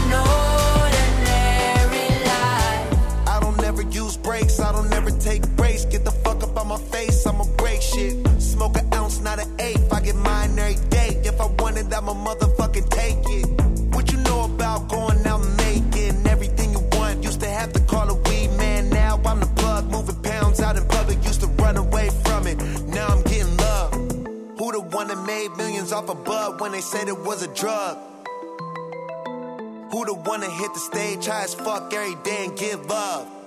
ordinary 0.82 2.10
life. 2.32 2.90
I 3.34 3.38
don't 3.44 3.60
never 3.68 3.84
use 3.84 4.18
brakes, 4.18 4.60
I 4.60 4.72
don't 4.72 4.90
never 4.90 5.12
take 5.12 5.44
breaks. 5.56 5.86
Get 5.86 6.04
the 6.04 6.16
fuck 6.24 6.42
up 6.42 6.58
on 6.62 6.68
my 6.70 6.82
face, 6.94 7.28
I'ma 7.28 7.46
break 7.58 7.82
shit. 7.82 8.16
Smoke 8.42 8.76
an 8.78 8.92
ounce, 8.94 9.20
not 9.22 9.38
an 9.40 9.50
eighth. 9.60 9.94
I 9.94 10.02
get 10.02 10.16
mine 10.16 10.58
every 10.58 10.82
day. 10.90 11.22
If 11.24 11.40
I 11.40 11.46
want 11.60 11.78
it, 11.78 11.94
I'ma 11.94 12.14
motherfucking 12.14 12.90
take 12.90 13.29
one 25.00 25.08
that 25.08 25.26
made 25.26 25.56
millions 25.56 25.94
off 25.94 26.10
a 26.10 26.14
bud 26.14 26.60
when 26.60 26.74
they 26.74 26.82
said 26.82 27.08
it 27.08 27.18
was 27.18 27.42
a 27.42 27.48
drug? 27.48 27.98
Who 29.92 30.04
the 30.04 30.14
one 30.14 30.42
that 30.42 30.52
hit 30.52 30.74
the 30.74 30.80
stage 30.82 31.26
high 31.26 31.44
as 31.44 31.56
fuck 31.56 31.94
every 31.94 32.16
day 32.16 32.44
and 32.44 32.58
give 32.58 32.86
love? 32.88 33.39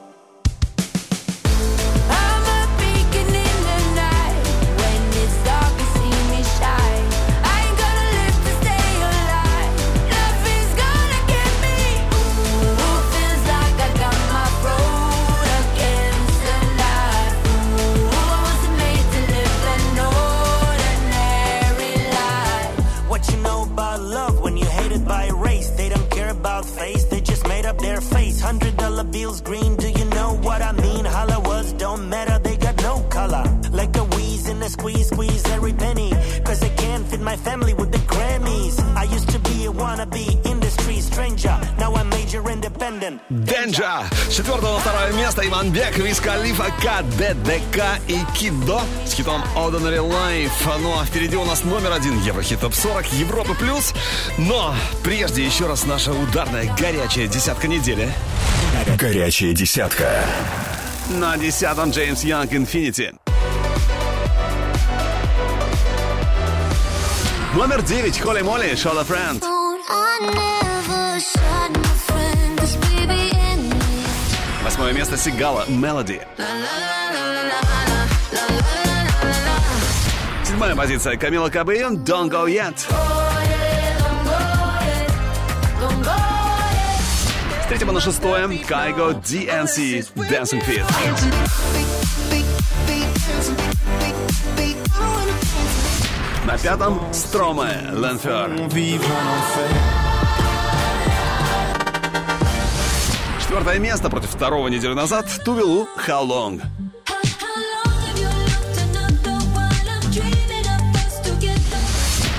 Hundred 28.42 28.76
dollar 28.76 29.04
bills 29.04 29.40
green, 29.40 29.76
do 29.76 29.88
you 29.88 30.04
know 30.06 30.34
what 30.42 30.62
I 30.62 30.72
mean? 30.72 31.04
Holla 31.04 31.38
words 31.48 31.72
don't 31.74 32.08
matter, 32.08 32.38
they 32.40 32.56
got 32.56 32.76
no 32.82 33.00
color. 33.08 33.44
Like 33.70 33.96
a 33.96 34.04
wheeze 34.04 34.48
in 34.48 34.60
a 34.62 34.68
squeeze, 34.68 35.08
squeeze 35.08 35.44
every 35.50 35.72
penny. 35.72 36.10
Cause 36.44 36.60
I 36.62 36.68
can't 36.70 37.06
fit 37.06 37.20
my 37.20 37.36
family 37.36 37.72
with 37.72 37.92
the 37.92 37.98
Grammys. 37.98 38.80
I 38.96 39.04
used 39.04 39.30
to 39.30 39.38
be 39.38 39.66
a 39.66 39.72
wannabe 39.72 40.41
Денджа. 43.28 44.04
Четвертого 44.30 44.74
на 44.74 44.78
второе 44.78 45.12
место 45.12 45.46
Иманбек, 45.46 45.96
Виз 45.98 46.20
Калифа, 46.20 46.72
КДДК 46.80 48.00
и 48.08 48.18
Кидо 48.34 48.80
с 49.06 49.12
хитом 49.12 49.42
Ordinary 49.54 49.98
Life. 49.98 50.78
Ну 50.80 50.98
а 50.98 51.04
впереди 51.04 51.36
у 51.36 51.44
нас 51.44 51.64
номер 51.64 51.92
один 51.92 52.18
Еврохит 52.20 52.60
Топ 52.60 52.74
40 52.74 53.12
Европы 53.12 53.54
Плюс. 53.54 53.92
Но 54.38 54.74
прежде 55.04 55.44
еще 55.44 55.66
раз 55.66 55.84
наша 55.84 56.12
ударная 56.12 56.74
горячая 56.78 57.26
десятка 57.26 57.68
недели. 57.68 58.10
Горячая 58.96 59.52
десятка. 59.52 60.24
На 61.10 61.36
десятом 61.36 61.90
Джеймс 61.90 62.24
Янг 62.24 62.52
Infinity. 62.52 63.14
Номер 67.54 67.82
девять 67.82 68.18
Холли 68.18 68.40
Молли 68.40 68.74
Шола 68.76 69.04
Френд. 69.04 69.44
Восьмое 74.82 74.98
место 74.98 75.16
Сигала 75.16 75.64
Мелоди. 75.68 76.20
Седьмая 80.42 80.74
позиция 80.74 81.16
Камила 81.16 81.50
Кабейон 81.50 81.98
Don't 81.98 82.28
Go 82.28 82.48
Yet. 82.48 82.76
С 87.62 87.66
третьего 87.68 87.92
на 87.92 88.00
шестое 88.00 88.58
Кайго 88.58 89.12
DNC 89.12 90.04
Dancing 90.16 90.66
Fit. 90.66 90.84
На 96.44 96.58
пятом 96.58 97.00
Строме 97.12 97.88
Ленфер. 97.92 98.50
Четвертое 103.52 103.80
место 103.80 104.08
против 104.08 104.30
второго 104.30 104.68
неделю 104.68 104.94
назад 104.94 105.26
Тувелу 105.44 105.86
How 106.08 106.26
Long. 106.26 106.62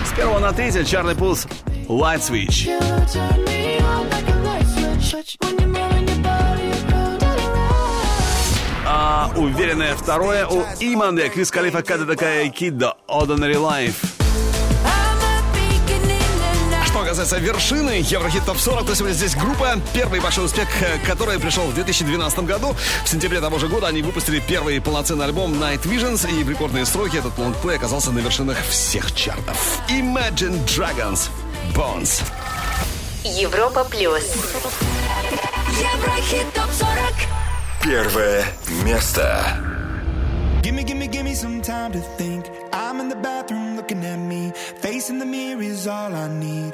С 0.08 0.18
первого 0.18 0.40
на 0.40 0.52
третье 0.54 0.84
Чарли 0.84 1.14
Пулс 1.14 1.46
Light 1.88 2.20
Switch. 2.20 2.68
А 8.88 9.32
уверенное 9.36 9.96
второе 9.96 10.48
у 10.48 10.64
Иманде 10.80 11.30
Крис 11.30 11.52
Калифа 11.52 11.84
и 12.42 12.50
Кидда 12.50 12.96
Ordinary 13.08 13.54
Life. 13.54 14.13
Что 17.14 17.22
касается 17.22 17.46
вершины 17.46 18.04
Еврохит 18.04 18.44
Топ 18.44 18.58
40, 18.58 18.88
то 18.88 18.96
сегодня 18.96 19.14
здесь 19.14 19.36
группа. 19.36 19.80
Первый 19.94 20.20
большой 20.20 20.46
успех, 20.46 20.68
э, 20.82 20.98
который 21.06 21.38
пришел 21.38 21.64
в 21.66 21.76
2012 21.76 22.40
году. 22.40 22.76
В 23.06 23.08
сентябре 23.08 23.40
того 23.40 23.60
же 23.60 23.68
года 23.68 23.86
они 23.86 24.02
выпустили 24.02 24.40
первый 24.40 24.82
полноценный 24.82 25.26
альбом 25.26 25.54
Night 25.54 25.84
Visions, 25.84 26.28
и 26.28 26.44
в 26.44 26.50
рекордные 26.50 26.88
сроки 26.88 27.18
этот 27.18 27.38
лонгплей 27.38 27.76
оказался 27.76 28.12
на 28.12 28.18
вершинах 28.18 28.58
всех 28.68 29.14
чартов. 29.14 29.80
Imagine 29.90 30.66
Dragons 30.66 31.30
Bones. 31.76 32.24
Европа 33.24 33.84
плюс. 33.84 34.34
Еврохит 35.70 36.52
топ 36.56 36.72
40. 36.72 36.98
Первое 37.84 38.44
место. 38.84 39.56
Gimme, 40.64 40.82
gimme, 40.84 41.08
gimme 41.08 41.36
some 41.36 41.62
time 41.62 41.92
to 41.92 42.00
think. 42.18 42.46
I'm 42.72 43.00
in 43.00 43.10
the 43.10 43.18
bathroom 43.18 43.76
looking 43.76 44.04
at 44.04 44.18
me. 44.18 44.52
Facing 44.82 45.20
the 45.20 45.26
mirror 45.28 45.62
is 45.62 45.86
all 45.86 46.16
I 46.16 46.28
need. 46.28 46.74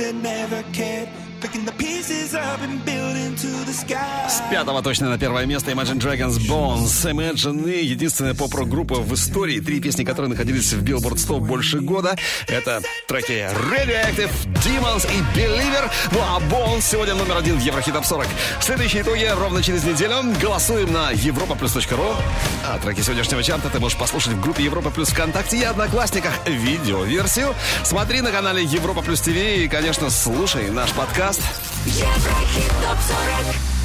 it 0.00 0.14
never 0.14 0.67
пятого 4.50 4.82
точно 4.82 5.10
на 5.10 5.18
первое 5.18 5.44
место 5.46 5.70
Imagine 5.70 5.98
Dragons 5.98 6.38
Bones. 6.48 7.10
Imagine 7.10 7.70
и 7.70 7.84
единственная 7.84 8.34
поп-рок-группа 8.34 8.94
в 8.94 9.12
истории, 9.14 9.60
три 9.60 9.80
песни 9.80 10.04
которые 10.04 10.30
находились 10.30 10.72
в 10.72 10.82
Billboard 10.82 11.18
100 11.18 11.40
больше 11.40 11.80
года. 11.80 12.16
Это 12.46 12.80
треки 13.06 13.48
Radioactive, 13.72 14.30
Demons 14.64 15.06
и 15.12 15.38
Believer. 15.38 15.90
Ну 16.12 16.20
а 16.20 16.40
Bones 16.40 16.82
сегодня 16.82 17.14
номер 17.14 17.36
один 17.36 17.58
в 17.58 17.60
Еврохит 17.62 17.94
Топ 17.94 18.06
40. 18.06 18.26
Следующие 18.60 19.02
итоги 19.02 19.24
ровно 19.24 19.62
через 19.62 19.84
неделю. 19.84 20.16
Голосуем 20.40 20.92
на 20.92 21.12
europaplus.ru. 21.12 22.16
А 22.66 22.78
треки 22.78 23.02
сегодняшнего 23.02 23.42
чарта 23.42 23.68
ты 23.68 23.80
можешь 23.80 23.98
послушать 23.98 24.32
в 24.32 24.40
группе 24.40 24.64
Европа 24.64 24.90
Плюс 24.90 25.08
ВКонтакте 25.10 25.58
и 25.58 25.64
Одноклассниках 25.64 26.32
видеоверсию. 26.46 27.54
Смотри 27.84 28.22
на 28.22 28.30
канале 28.30 28.64
Европа 28.64 29.02
Плюс 29.02 29.20
ТВ 29.20 29.28
и, 29.28 29.68
конечно, 29.68 30.08
слушай 30.10 30.70
наш 30.70 30.92
подкаст. 30.92 31.42
Еврохит 31.84 32.68
топ 32.82 32.98
40. 33.44 33.77